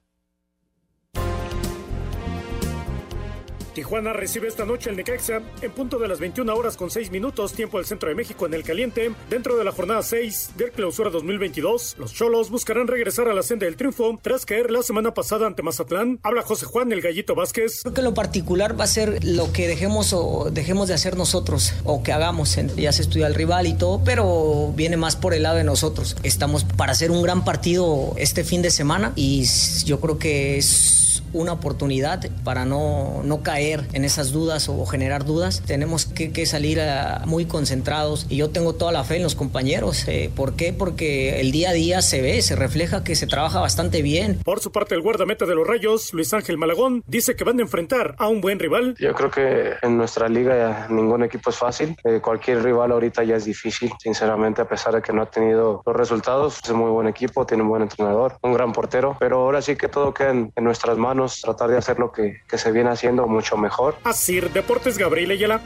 [3.73, 7.53] Tijuana recibe esta noche el Necaxa en punto de las 21 horas con 6 minutos,
[7.53, 9.11] tiempo del centro de México en el caliente.
[9.29, 13.65] Dentro de la jornada 6 del clausura 2022, los Cholos buscarán regresar a la senda
[13.65, 16.19] del triunfo tras caer la semana pasada ante Mazatlán.
[16.23, 17.81] Habla José Juan, el gallito Vázquez.
[17.83, 21.73] Creo que lo particular va a ser lo que dejemos o dejemos de hacer nosotros
[21.85, 22.57] o que hagamos.
[22.75, 26.17] Ya se estudia el rival y todo, pero viene más por el lado de nosotros.
[26.23, 29.45] Estamos para hacer un gran partido este fin de semana y
[29.85, 31.00] yo creo que es
[31.33, 35.63] una oportunidad para no, no caer en esas dudas o generar dudas.
[35.65, 39.35] Tenemos que, que salir a, muy concentrados y yo tengo toda la fe en los
[39.35, 40.07] compañeros.
[40.07, 40.73] Eh, ¿Por qué?
[40.73, 44.39] Porque el día a día se ve, se refleja que se trabaja bastante bien.
[44.43, 47.61] Por su parte, el guardameta de los Rayos, Luis Ángel Malagón, dice que van a
[47.61, 48.95] enfrentar a un buen rival.
[48.99, 51.95] Yo creo que en nuestra liga ningún equipo es fácil.
[52.03, 55.81] Eh, cualquier rival ahorita ya es difícil, sinceramente, a pesar de que no ha tenido
[55.85, 56.59] los resultados.
[56.63, 59.75] Es un muy buen equipo, tiene un buen entrenador, un gran portero, pero ahora sí
[59.75, 62.89] que todo queda en, en nuestras manos tratar de hacer lo que, que se viene
[62.89, 63.97] haciendo mucho mejor.
[64.03, 65.61] Así, Deportes Gabriel Ayala.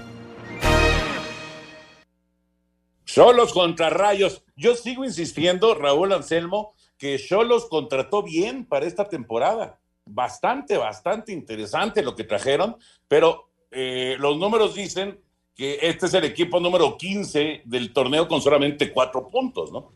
[3.05, 4.43] Cholos contra Rayos.
[4.57, 9.79] Yo sigo insistiendo, Raúl Anselmo, que Cholos contrató bien para esta temporada.
[10.05, 12.75] Bastante, bastante interesante lo que trajeron,
[13.07, 15.19] pero eh, los números dicen
[15.55, 19.93] que este es el equipo número 15 del torneo con solamente cuatro puntos, ¿no?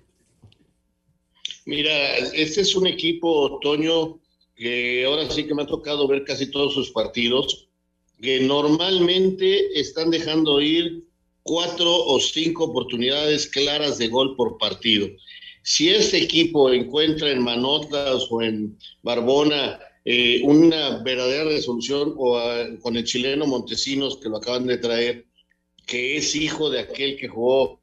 [1.66, 4.20] Mira, este es un equipo, Toño,
[4.60, 7.70] que ahora sí que me ha tocado ver casi todos sus partidos,
[8.22, 11.06] que normalmente están dejando ir
[11.44, 15.08] cuatro o cinco oportunidades claras de gol por partido.
[15.64, 22.68] Si este equipo encuentra en Manotas o en Barbona eh, una verdadera resolución o a,
[22.82, 25.26] con el chileno Montesinos que lo acaban de traer,
[25.86, 27.80] que es hijo de aquel que jugó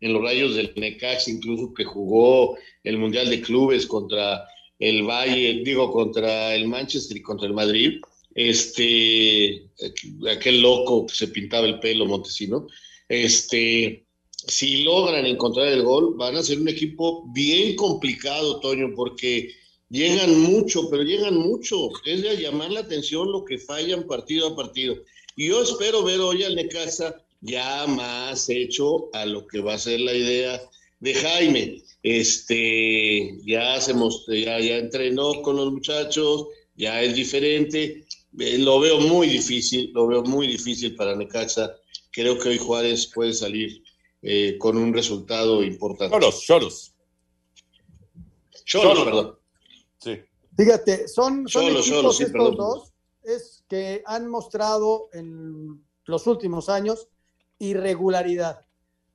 [0.00, 4.44] en los rayos del Necax, incluso que jugó el Mundial de Clubes contra
[4.80, 8.00] el Valle, digo, contra el Manchester y contra el Madrid,
[8.34, 9.68] este,
[10.28, 12.66] aquel loco que se pintaba el pelo, Montesino,
[13.08, 14.06] este,
[14.46, 19.50] si logran encontrar el gol, van a ser un equipo bien complicado, Toño, porque
[19.90, 21.90] llegan mucho, pero llegan mucho.
[22.06, 24.96] Es de llamar la atención lo que fallan partido a partido.
[25.36, 29.78] Y yo espero ver hoy al Necaxa ya más hecho a lo que va a
[29.78, 30.60] ser la idea
[31.00, 31.82] de Jaime.
[32.02, 38.06] Este, ya se mostró, ya, ya entrenó con los muchachos, ya es diferente.
[38.38, 41.76] Eh, lo veo muy difícil, lo veo muy difícil para Necaxa.
[42.12, 43.82] Creo que hoy Juárez puede salir
[44.22, 46.14] eh, con un resultado importante.
[46.14, 46.94] Cholos, Cholos.
[48.64, 49.38] Cholos, perdón.
[49.98, 50.18] Sí.
[50.56, 52.56] Fíjate, son, son Cholos, equipos Cholos, sí, estos perdón.
[52.56, 57.08] dos es que han mostrado en los últimos años
[57.58, 58.64] irregularidad.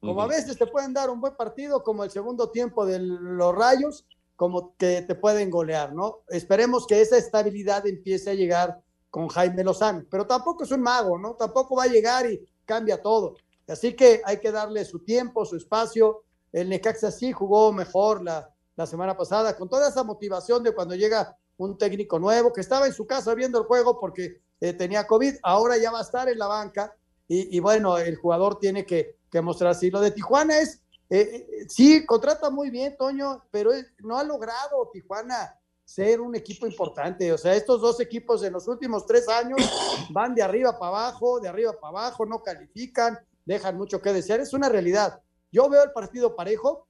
[0.05, 3.55] Como a veces te pueden dar un buen partido, como el segundo tiempo de los
[3.55, 6.19] Rayos, como que te pueden golear, ¿no?
[6.29, 11.17] Esperemos que esa estabilidad empiece a llegar con Jaime Lozano, pero tampoco es un mago,
[11.17, 11.35] ¿no?
[11.35, 13.35] Tampoco va a llegar y cambia todo.
[13.67, 16.23] Así que hay que darle su tiempo, su espacio.
[16.51, 20.95] El Necaxa sí jugó mejor la, la semana pasada, con toda esa motivación de cuando
[20.95, 25.07] llega un técnico nuevo que estaba en su casa viendo el juego porque eh, tenía
[25.07, 26.93] COVID, ahora ya va a estar en la banca
[27.27, 29.91] y, bueno, el jugador tiene que, que mostrar así.
[29.91, 34.89] Lo de Tijuana es, eh, eh, sí, contrata muy bien, Toño, pero no ha logrado
[34.93, 37.33] Tijuana ser un equipo importante.
[37.33, 39.59] O sea, estos dos equipos en los últimos tres años
[40.09, 44.39] van de arriba para abajo, de arriba para abajo, no califican, dejan mucho que desear.
[44.39, 45.21] Es una realidad.
[45.51, 46.87] Yo veo el partido parejo,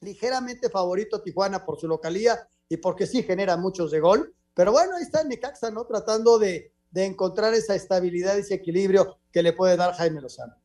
[0.00, 4.32] ligeramente favorito Tijuana por su localía y porque sí genera muchos de gol.
[4.54, 5.86] Pero bueno, ahí está el Necaxa, ¿no?
[5.86, 10.59] Tratando de, de encontrar esa estabilidad ese equilibrio que le puede dar Jaime Lozano.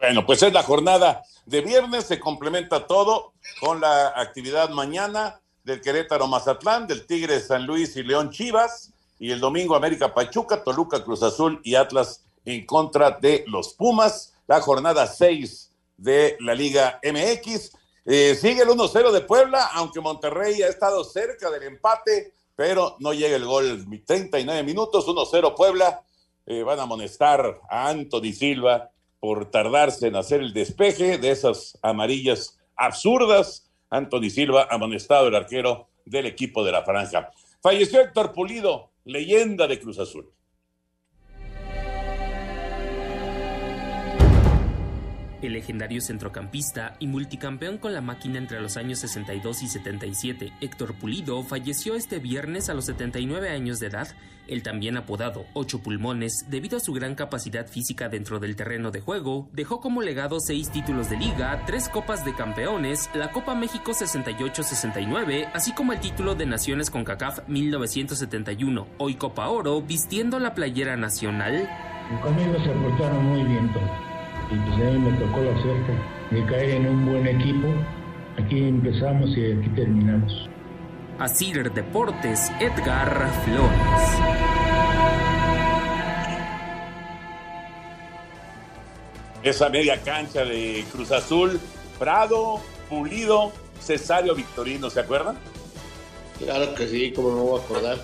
[0.00, 5.82] Bueno, pues es la jornada de viernes, se complementa todo con la actividad mañana del
[5.82, 11.04] Querétaro Mazatlán, del Tigre San Luis y León Chivas, y el domingo América Pachuca, Toluca
[11.04, 16.98] Cruz Azul y Atlas en contra de los Pumas, la jornada 6 de la Liga
[17.04, 17.72] MX.
[18.06, 23.12] Eh, sigue el 1-0 de Puebla, aunque Monterrey ha estado cerca del empate, pero no
[23.12, 23.86] llega el gol.
[24.06, 26.02] 39 minutos, 1-0 Puebla.
[26.46, 28.90] Eh, van a amonestar a Anthony Silva
[29.20, 33.70] por tardarse en hacer el despeje de esas amarillas absurdas.
[33.90, 37.30] Anthony Silva, amonestado el arquero del equipo de la Franja.
[37.60, 40.32] Falleció Héctor Pulido, leyenda de Cruz Azul.
[45.42, 50.94] El legendario centrocampista y multicampeón con la máquina entre los años 62 y 77, Héctor
[50.94, 54.08] Pulido, falleció este viernes a los 79 años de edad.
[54.48, 59.00] El también apodado Ocho Pulmones, debido a su gran capacidad física dentro del terreno de
[59.00, 63.92] juego, dejó como legado seis títulos de liga, tres copas de campeones, la Copa México
[63.92, 70.52] 68-69, así como el título de Naciones con CACAF 1971, hoy Copa Oro, vistiendo la
[70.52, 71.66] playera nacional.
[72.20, 74.09] Conmigo se portaron muy bien todos
[74.50, 75.92] y pues a mí me tocó la suerte
[76.30, 77.68] de caer en un buen equipo.
[78.42, 80.48] Aquí empezamos y aquí terminamos.
[81.18, 84.50] Asir Deportes, Edgar Flores.
[89.42, 91.60] Esa media cancha de Cruz Azul,
[91.98, 95.36] Prado, Pulido, Cesario Victorino, ¿se acuerdan?
[96.38, 97.98] Claro que sí, como no voy a acordar.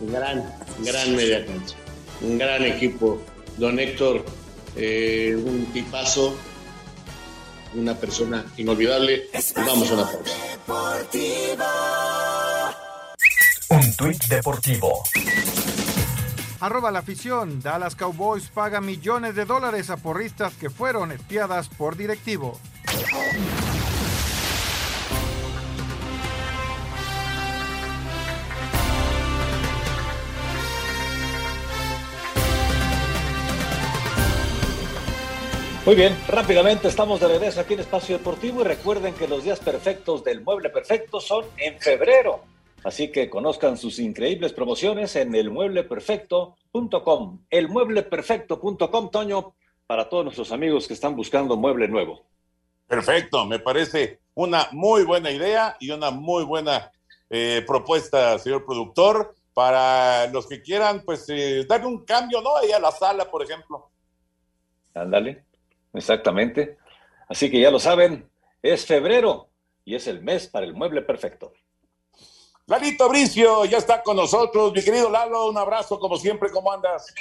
[0.00, 0.44] Gran,
[0.80, 1.76] gran media cancha.
[2.20, 3.20] Un gran equipo.
[3.58, 4.24] Don Héctor
[4.76, 6.36] eh, un tipazo,
[7.74, 9.28] una persona inolvidable.
[9.56, 10.32] Vamos a una pausa.
[13.70, 15.02] Un tuit deportivo.
[16.60, 17.60] Arroba la afición.
[17.60, 22.58] Dallas Cowboys paga millones de dólares a porristas que fueron espiadas por directivo.
[35.92, 39.60] Muy bien, rápidamente estamos de regreso aquí en Espacio Deportivo y recuerden que los días
[39.60, 42.40] perfectos del Mueble Perfecto son en febrero.
[42.82, 47.40] Así que conozcan sus increíbles promociones en elmuebleperfecto.com.
[47.50, 49.54] Elmuebleperfecto.com, Toño,
[49.86, 52.24] para todos nuestros amigos que están buscando mueble nuevo.
[52.86, 56.90] Perfecto, me parece una muy buena idea y una muy buena
[57.28, 62.56] eh, propuesta, señor productor, para los que quieran, pues, eh, darle un cambio, ¿no?
[62.56, 63.90] Ahí a la sala, por ejemplo.
[64.94, 65.51] Ándale.
[65.92, 66.78] Exactamente.
[67.28, 68.28] Así que ya lo saben,
[68.62, 69.48] es febrero
[69.84, 71.52] y es el mes para el mueble perfecto.
[72.66, 74.72] Lalito Bricio ya está con nosotros.
[74.72, 77.12] Mi querido Lalo, un abrazo como siempre, ¿cómo andas?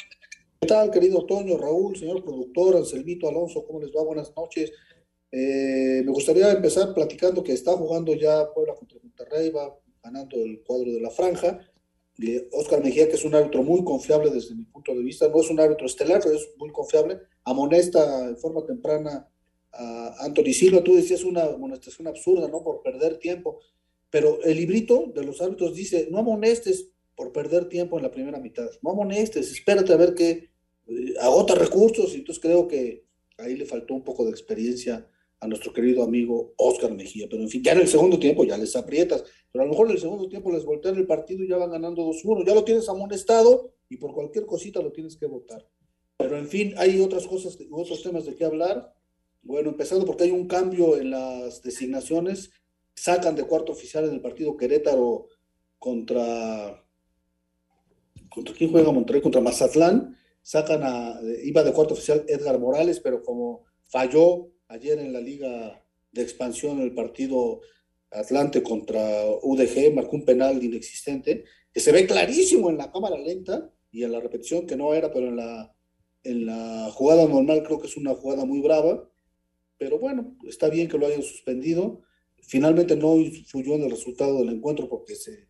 [0.59, 3.65] ¿Qué tal, querido Toño, Raúl, señor productor, Anselmito, Alonso?
[3.65, 4.03] ¿Cómo les va?
[4.03, 4.71] Buenas noches.
[5.31, 10.61] Eh, me gustaría empezar platicando que está jugando ya Puebla contra Monterrey, va ganando el
[10.63, 11.59] cuadro de la franja.
[12.51, 15.49] Oscar Mejía, que es un árbitro muy confiable desde mi punto de vista, no es
[15.49, 19.27] un árbitro estelar, pero es muy confiable, amonesta de forma temprana
[19.73, 20.83] a Anthony Silva.
[20.83, 22.63] Tú decías una amonestación absurda, ¿no?
[22.63, 23.59] Por perder tiempo.
[24.09, 28.39] Pero el librito de los árbitros dice, no amonestes por perder tiempo en la primera
[28.39, 30.49] mitad, no amonestes, espérate a ver qué,
[30.87, 33.05] eh, agota recursos, y entonces creo que
[33.37, 35.07] ahí le faltó un poco de experiencia
[35.39, 37.27] a nuestro querido amigo Oscar Mejía.
[37.29, 39.23] Pero en fin, ya en el segundo tiempo ya les aprietas.
[39.51, 41.71] Pero a lo mejor en el segundo tiempo les voltean el partido y ya van
[41.71, 42.45] ganando 2-1.
[42.45, 45.67] Ya lo tienes amonestado y por cualquier cosita lo tienes que votar.
[46.21, 48.93] Pero en fin, hay otras cosas, otros temas de qué hablar.
[49.41, 52.51] Bueno, empezando porque hay un cambio en las designaciones.
[52.93, 55.27] Sacan de cuarto oficial en el partido Querétaro
[55.79, 56.85] contra.
[58.29, 59.21] ¿Contra quién juega Monterrey?
[59.21, 60.15] Contra Mazatlán.
[60.41, 61.19] Sacan a.
[61.43, 66.79] Iba de cuarto oficial Edgar Morales, pero como falló ayer en la Liga de Expansión
[66.81, 67.61] el partido
[68.11, 73.69] Atlante contra UDG, marcó un penal inexistente, que se ve clarísimo en la cámara lenta
[73.89, 75.73] y en la repetición que no era, pero en la,
[76.23, 79.07] en la jugada normal creo que es una jugada muy brava,
[79.77, 82.01] pero bueno, está bien que lo hayan suspendido.
[82.43, 85.47] Finalmente no influyó en el resultado del encuentro porque se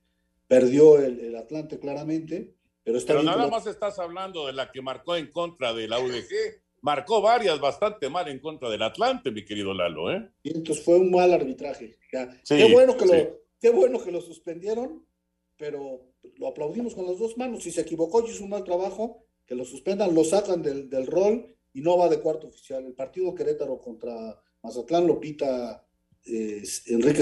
[0.47, 2.53] perdió el, el Atlante claramente,
[2.83, 5.73] Pero, está Pero bien nada lo- más estás hablando de la que marcó en contra
[5.73, 6.61] de la UDG.
[6.81, 10.27] Marcó varias bastante mal en contra del Atlante, mi querido Lalo, ¿eh?
[10.41, 11.95] Y entonces fue un mal arbitraje.
[12.11, 12.31] Ya.
[12.43, 13.13] Sí, qué, bueno que sí.
[13.15, 15.05] lo, qué bueno que lo suspendieron,
[15.57, 16.01] pero
[16.37, 17.63] lo aplaudimos con las dos manos.
[17.63, 21.05] Si se equivocó y hizo un mal trabajo, que lo suspendan, lo sacan del, del
[21.07, 22.85] rol y no va de cuarto oficial.
[22.85, 25.85] El partido Querétaro contra Mazatlán lo pita
[26.25, 26.63] eh,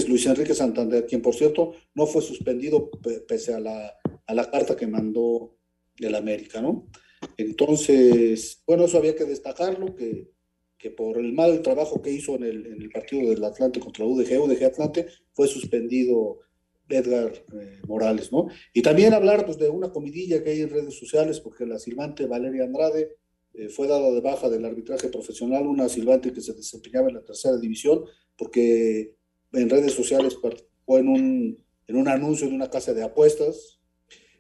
[0.08, 3.96] Luis Enrique Santander, quien por cierto no fue suspendido pe- pese a la,
[4.28, 5.58] a la carta que mandó
[5.98, 6.88] del América, ¿no?
[7.36, 10.30] Entonces, bueno, eso había que destacarlo, que,
[10.78, 14.06] que por el mal trabajo que hizo en el, en el partido del Atlante contra
[14.06, 16.42] UDG, UDG Atlante, fue suspendido
[16.90, 18.48] Edgar eh, Morales, ¿no?
[18.74, 22.26] Y también hablar pues, de una comidilla que hay en redes sociales, porque la silbante
[22.26, 23.16] Valeria Andrade
[23.54, 27.24] eh, fue dada de baja del arbitraje profesional, una silbante que se desempeñaba en la
[27.24, 28.04] tercera división,
[28.38, 29.16] porque
[29.54, 33.80] en redes sociales participó en un, en un anuncio de una casa de apuestas.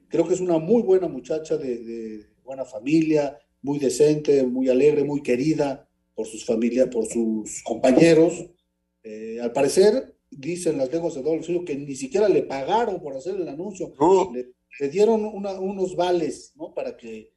[0.08, 5.04] Creo que es una muy buena muchacha de, de buena familia, muy decente, muy alegre,
[5.04, 8.50] muy querida por sus familias, por sus compañeros.
[9.04, 13.16] Eh, al parecer, dicen las lenguas de doble filo que ni siquiera le pagaron por
[13.16, 13.94] hacer el anuncio.
[14.34, 16.74] Le, le dieron una- unos vales, ¿no?
[16.74, 17.34] Para que,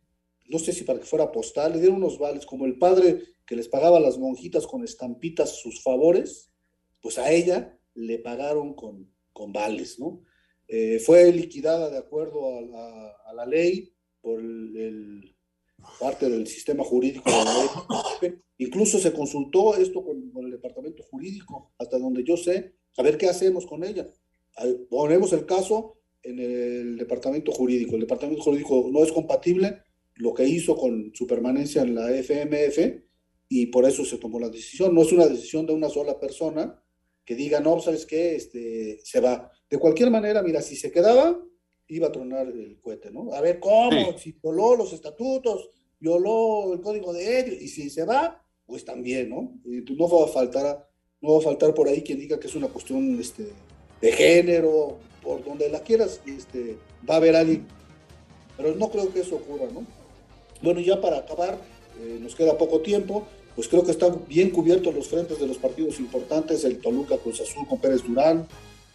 [0.49, 3.57] no sé si para que fuera postal, le dieron unos vales, como el padre que
[3.57, 6.53] les pagaba a las monjitas con estampitas sus favores,
[7.01, 10.23] pues a ella le pagaron con, con vales, ¿no?
[10.69, 15.37] Eh, fue liquidada de acuerdo a la, a la ley por el, el-
[15.99, 17.55] parte del sistema jurídico de la
[18.23, 18.35] ley.
[18.59, 23.19] Incluso se consultó esto con, con el departamento jurídico, hasta donde yo sé, a ver
[23.19, 24.09] qué hacemos con ella.
[24.91, 27.95] Ponemos el caso en el departamento jurídico.
[27.95, 29.83] El departamento jurídico no es compatible
[30.17, 33.03] lo que hizo con su permanencia en la FMF
[33.49, 34.95] y por eso se tomó la decisión.
[34.95, 36.83] No es una decisión de una sola persona
[37.25, 38.35] que diga, no, ¿sabes qué?
[38.37, 39.51] Este, se va.
[39.69, 41.41] De cualquier manera, mira, si se quedaba,
[41.89, 43.33] iba a tronar el cohete, ¿no?
[43.33, 44.19] A ver, ¿cómo?
[44.19, 45.69] Si violó los estatutos,
[45.99, 49.61] violó el código de ética, y si se va, pues también, ¿no?
[49.65, 50.89] Y no va a faltar,
[51.23, 53.49] no va a faltar por ahí quien diga que es una cuestión este,
[54.01, 56.77] de género, por donde la quieras, este,
[57.09, 57.65] va a haber alguien.
[58.57, 59.87] Pero no creo que eso ocurra, ¿no?
[60.61, 61.59] Bueno, ya para acabar,
[62.01, 65.59] eh, nos queda poco tiempo, pues creo que están bien cubiertos los frentes de los
[65.59, 68.47] partidos importantes, el Toluca Cruz Azul con Pérez Durán,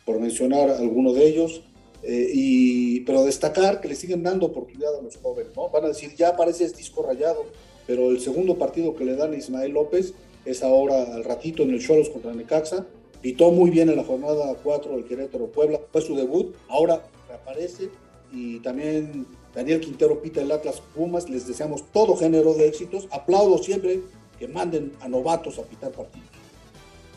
[0.05, 1.61] por mencionar alguno de ellos,
[2.03, 5.69] eh, y, pero destacar que le siguen dando oportunidad a los jóvenes, ¿no?
[5.69, 7.45] Van a decir, ya parece es disco rayado,
[7.86, 10.13] pero el segundo partido que le dan a Ismael López
[10.48, 12.86] es ahora al ratito en el Cholos contra Necaxa,
[13.22, 17.89] pitó muy bien en la jornada 4 del Querétaro Puebla, fue su debut, ahora reaparece
[18.32, 23.58] y también Daniel Quintero pita el Atlas Pumas, les deseamos todo género de éxitos, aplaudo
[23.58, 24.02] siempre
[24.39, 26.28] que manden a novatos a pitar partidos.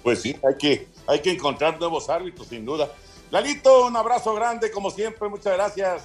[0.03, 2.91] Pues sí, hay que, hay que encontrar nuevos árbitros, sin duda.
[3.31, 6.03] Lalito, un abrazo grande, como siempre, muchas gracias.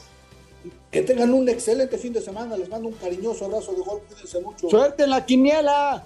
[0.92, 4.42] Que tengan un excelente fin de semana, les mando un cariñoso abrazo de gol, cuídense
[4.42, 4.70] mucho.
[4.70, 6.06] ¡Suerte en la quiniela!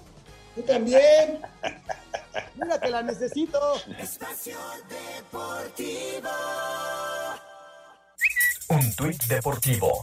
[0.54, 1.40] ¡Tú también!
[2.56, 3.58] ¡Mira que la necesito!
[3.98, 4.56] Espacio
[4.88, 6.30] Deportivo.
[8.68, 10.02] Un tuit deportivo.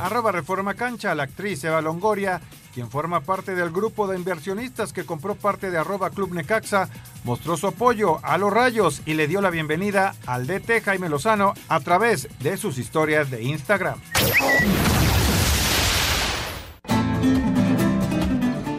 [0.00, 2.40] Arroba Reforma Cancha, la actriz Eva Longoria,
[2.74, 6.88] quien forma parte del grupo de inversionistas que compró parte de arroba Club Necaxa,
[7.24, 11.54] mostró su apoyo a los Rayos y le dio la bienvenida al DT Jaime Lozano
[11.68, 14.00] a través de sus historias de Instagram.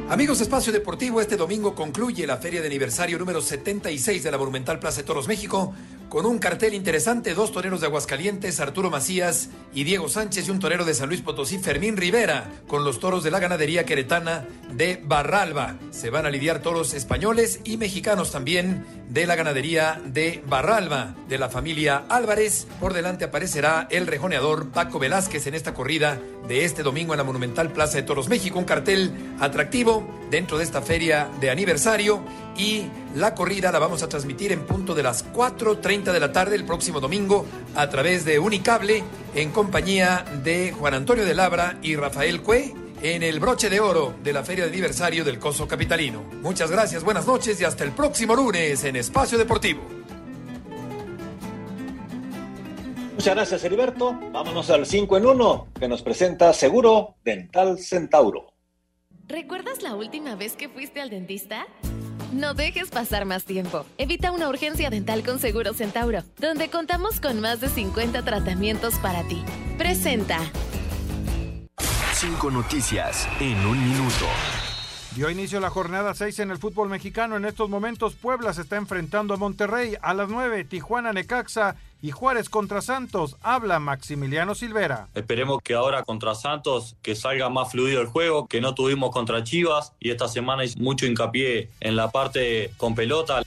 [0.09, 4.79] Amigos Espacio Deportivo, este domingo concluye la feria de aniversario número 76 de la Monumental
[4.79, 5.75] Plaza de Toros México,
[6.09, 10.59] con un cartel interesante, dos toreros de Aguascalientes, Arturo Macías y Diego Sánchez, y un
[10.59, 14.99] torero de San Luis Potosí, Fermín Rivera, con los toros de la ganadería queretana de
[15.03, 15.77] Barralba.
[15.91, 21.37] Se van a lidiar toros españoles y mexicanos también de la ganadería de Barralba, de
[21.37, 22.67] la familia Álvarez.
[22.79, 27.23] Por delante aparecerá el rejoneador Paco Velázquez en esta corrida de este domingo en la
[27.23, 32.23] Monumental Plaza de Toros México, un cartel atractivo dentro de esta feria de aniversario
[32.59, 36.57] y la corrida la vamos a transmitir en punto de las 4.30 de la tarde
[36.57, 39.01] el próximo domingo a través de Unicable
[39.33, 44.13] en compañía de Juan Antonio de Labra y Rafael Cue en el broche de oro
[44.21, 46.21] de la feria de aniversario del Coso Capitalino.
[46.41, 49.81] Muchas gracias, buenas noches y hasta el próximo lunes en Espacio Deportivo.
[53.15, 54.17] Muchas gracias, Heriberto.
[54.31, 58.53] Vámonos al 5 en 1 que nos presenta Seguro Dental Centauro.
[59.27, 61.67] ¿Recuerdas la última vez que fuiste al dentista?
[62.31, 63.85] No dejes pasar más tiempo.
[63.97, 69.23] Evita una urgencia dental con Seguro Centauro, donde contamos con más de 50 tratamientos para
[69.27, 69.43] ti.
[69.77, 70.37] Presenta.
[72.13, 74.25] Cinco noticias en un minuto.
[75.15, 77.35] Dio inicio la jornada 6 en el fútbol mexicano.
[77.35, 82.11] En estos momentos Puebla se está enfrentando a Monterrey a las 9, Tijuana Necaxa y
[82.11, 83.35] Juárez contra Santos.
[83.41, 85.07] Habla Maximiliano Silvera.
[85.15, 89.43] Esperemos que ahora contra Santos que salga más fluido el juego, que no tuvimos contra
[89.43, 93.43] Chivas y esta semana hice mucho hincapié en la parte con pelota.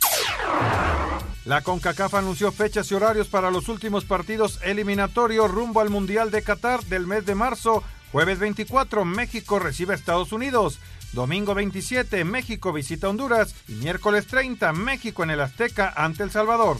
[1.45, 6.43] La CONCACAF anunció fechas y horarios para los últimos partidos eliminatorios rumbo al Mundial de
[6.43, 7.83] Qatar del mes de marzo.
[8.13, 10.79] Jueves 24, México recibe a Estados Unidos.
[11.13, 13.55] Domingo 27, México visita Honduras.
[13.67, 16.77] Y miércoles 30, México en el Azteca ante El Salvador.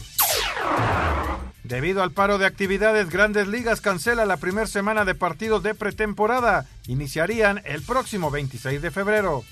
[1.63, 6.65] Debido al paro de actividades, Grandes Ligas cancela la primera semana de partidos de pretemporada.
[6.87, 9.43] Iniciarían el próximo 26 de febrero.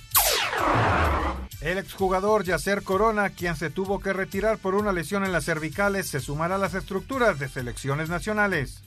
[1.61, 6.07] El exjugador Yacer Corona, quien se tuvo que retirar por una lesión en las cervicales,
[6.09, 8.81] se sumará a las estructuras de selecciones nacionales.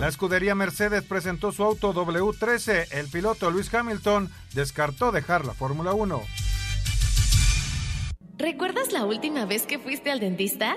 [0.00, 2.88] La escudería Mercedes presentó su auto W13.
[2.90, 6.20] El piloto Luis Hamilton descartó dejar la Fórmula 1.
[8.38, 10.76] ¿Recuerdas la última vez que fuiste al dentista?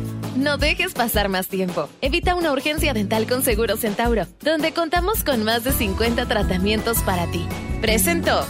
[0.35, 1.89] No dejes pasar más tiempo.
[1.99, 7.29] Evita una urgencia dental con Seguro Centauro, donde contamos con más de 50 tratamientos para
[7.29, 7.45] ti.
[7.81, 8.45] Presentó.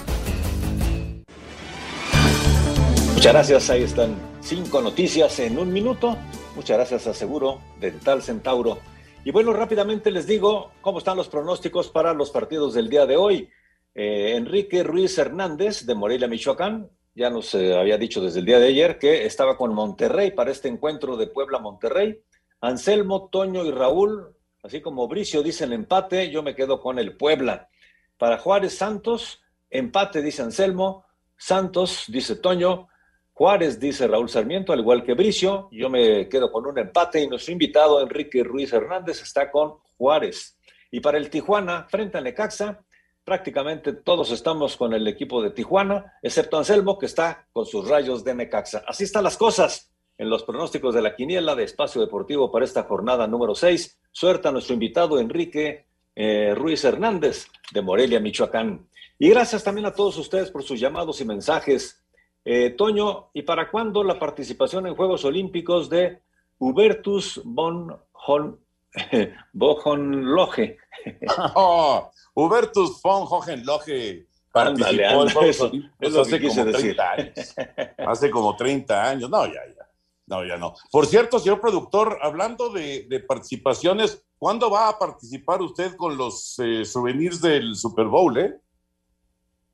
[3.15, 6.17] Muchas gracias, ahí están cinco noticias en un minuto.
[6.55, 8.77] Muchas gracias a Seguro Dental Centauro.
[9.25, 13.17] Y bueno, rápidamente les digo cómo están los pronósticos para los partidos del día de
[13.17, 13.49] hoy.
[13.95, 18.59] Eh, Enrique Ruiz Hernández de Morelia, Michoacán, ya nos eh, había dicho desde el día
[18.59, 22.21] de ayer que estaba con Monterrey para este encuentro de Puebla-Monterrey.
[22.61, 27.69] Anselmo, Toño y Raúl, así como Bricio dicen empate, yo me quedo con el Puebla.
[28.17, 31.05] Para Juárez Santos, empate, dice Anselmo.
[31.37, 32.87] Santos, dice Toño.
[33.33, 35.67] Juárez, dice Raúl Sarmiento, al igual que Bricio.
[35.71, 40.57] Yo me quedo con un empate y nuestro invitado, Enrique Ruiz Hernández, está con Juárez.
[40.91, 42.83] Y para el Tijuana, frente a Necaxa,
[43.31, 48.25] prácticamente todos estamos con el equipo de Tijuana, excepto Anselmo, que está con sus rayos
[48.25, 48.83] de Necaxa.
[48.85, 52.83] Así están las cosas en los pronósticos de la quiniela de Espacio Deportivo para esta
[52.83, 54.01] jornada número 6.
[54.11, 58.85] Suerte a nuestro invitado Enrique eh, Ruiz Hernández de Morelia, Michoacán.
[59.17, 62.03] Y gracias también a todos ustedes por sus llamados y mensajes.
[62.43, 66.19] Eh, Toño, ¿y para cuándo la participación en Juegos Olímpicos de
[66.59, 68.59] Hubertus von Hon,
[69.53, 70.77] Bojonloje?
[71.55, 77.01] Oh, Hubertus von Hohenlohe participó Juegos eso- eso hace como 30 decir.
[77.01, 77.55] años.
[77.97, 79.29] Hace como 30 años.
[79.29, 79.87] No, ya, ya.
[80.27, 80.75] No, ya no.
[80.91, 86.57] Por cierto, señor productor, hablando de, de participaciones, ¿cuándo va a participar usted con los
[86.59, 88.53] eh, souvenirs del Super Bowl, eh?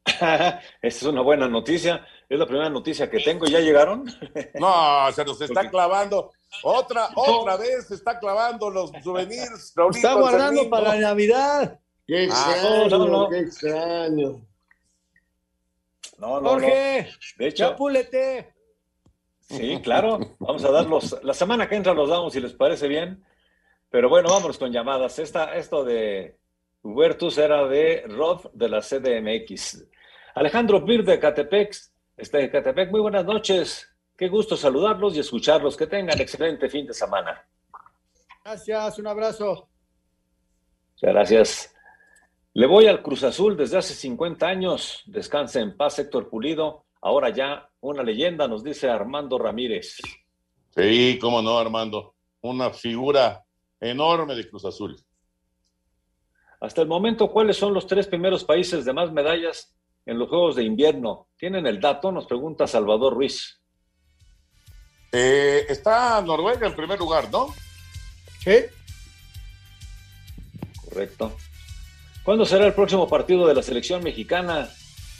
[0.06, 2.06] Esa es una buena noticia.
[2.30, 3.46] Es la primera noticia que tengo.
[3.46, 4.06] ¿Ya llegaron?
[4.60, 6.32] No, se nos está clavando.
[6.64, 9.74] Otra, otra vez se está clavando los souvenirs.
[9.76, 11.80] Raulito Está guardando para la Navidad.
[12.06, 13.30] Qué Ah, extraño, no, no, no.
[13.30, 14.42] qué extraño.
[16.18, 17.18] No, no, Jorge, no.
[17.38, 18.54] De hecho, chapúlete.
[19.42, 20.20] sí, claro.
[20.40, 21.18] Vamos a darlos.
[21.24, 23.24] La semana que entra los damos si les parece bien.
[23.90, 25.20] Pero bueno, vámonos con llamadas.
[25.20, 26.38] Esta, esto de
[26.82, 29.86] Hubertus era de Rod de la CDMX.
[30.36, 31.76] Alejandro Pir de Catepec.
[32.18, 33.88] Este de Catepec, muy buenas noches.
[34.18, 35.78] Qué gusto saludarlos y escucharlos.
[35.78, 37.48] Que tengan excelente fin de semana.
[38.44, 39.70] Gracias, un abrazo.
[40.94, 41.76] Muchas gracias.
[42.56, 45.04] Le voy al Cruz Azul desde hace 50 años.
[45.06, 46.86] Descanse en paz, Héctor Pulido.
[47.02, 49.98] Ahora ya una leyenda, nos dice Armando Ramírez.
[50.76, 52.16] Sí, cómo no, Armando.
[52.42, 53.46] Una figura
[53.80, 55.00] enorme de Cruz Azul.
[56.60, 59.77] Hasta el momento, ¿cuáles son los tres primeros países de más medallas
[60.08, 61.28] en los Juegos de Invierno?
[61.38, 62.12] ¿Tienen el dato?
[62.12, 63.60] Nos pregunta Salvador Ruiz.
[65.12, 67.54] Eh, está Noruega en primer lugar, ¿no?
[68.44, 68.56] Sí.
[70.84, 71.34] Correcto.
[72.24, 74.70] ¿Cuándo será el próximo partido de la selección mexicana?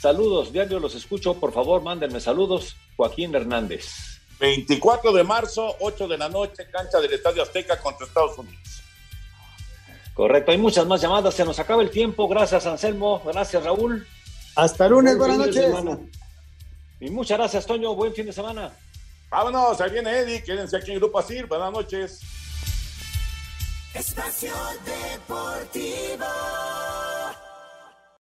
[0.00, 1.34] Saludos, diario los escucho.
[1.34, 2.76] Por favor, mándenme saludos.
[2.96, 3.86] Joaquín Hernández.
[4.40, 8.82] 24 de marzo, 8 de la noche, cancha del Estadio Azteca contra Estados Unidos.
[10.14, 11.34] Correcto, hay muchas más llamadas.
[11.34, 12.26] Se nos acaba el tiempo.
[12.28, 13.22] Gracias, Anselmo.
[13.24, 14.06] Gracias, Raúl.
[14.58, 16.08] Hasta lunes, buenas Buen noches.
[16.98, 17.94] Y muchas gracias, Toño.
[17.94, 18.72] Buen fin de semana.
[19.30, 21.46] Vámonos, ahí viene Eddie, quédense aquí en Grupo Asir.
[21.46, 22.20] Buenas noches.
[23.94, 24.52] Espacio
[24.84, 26.24] Deportivo.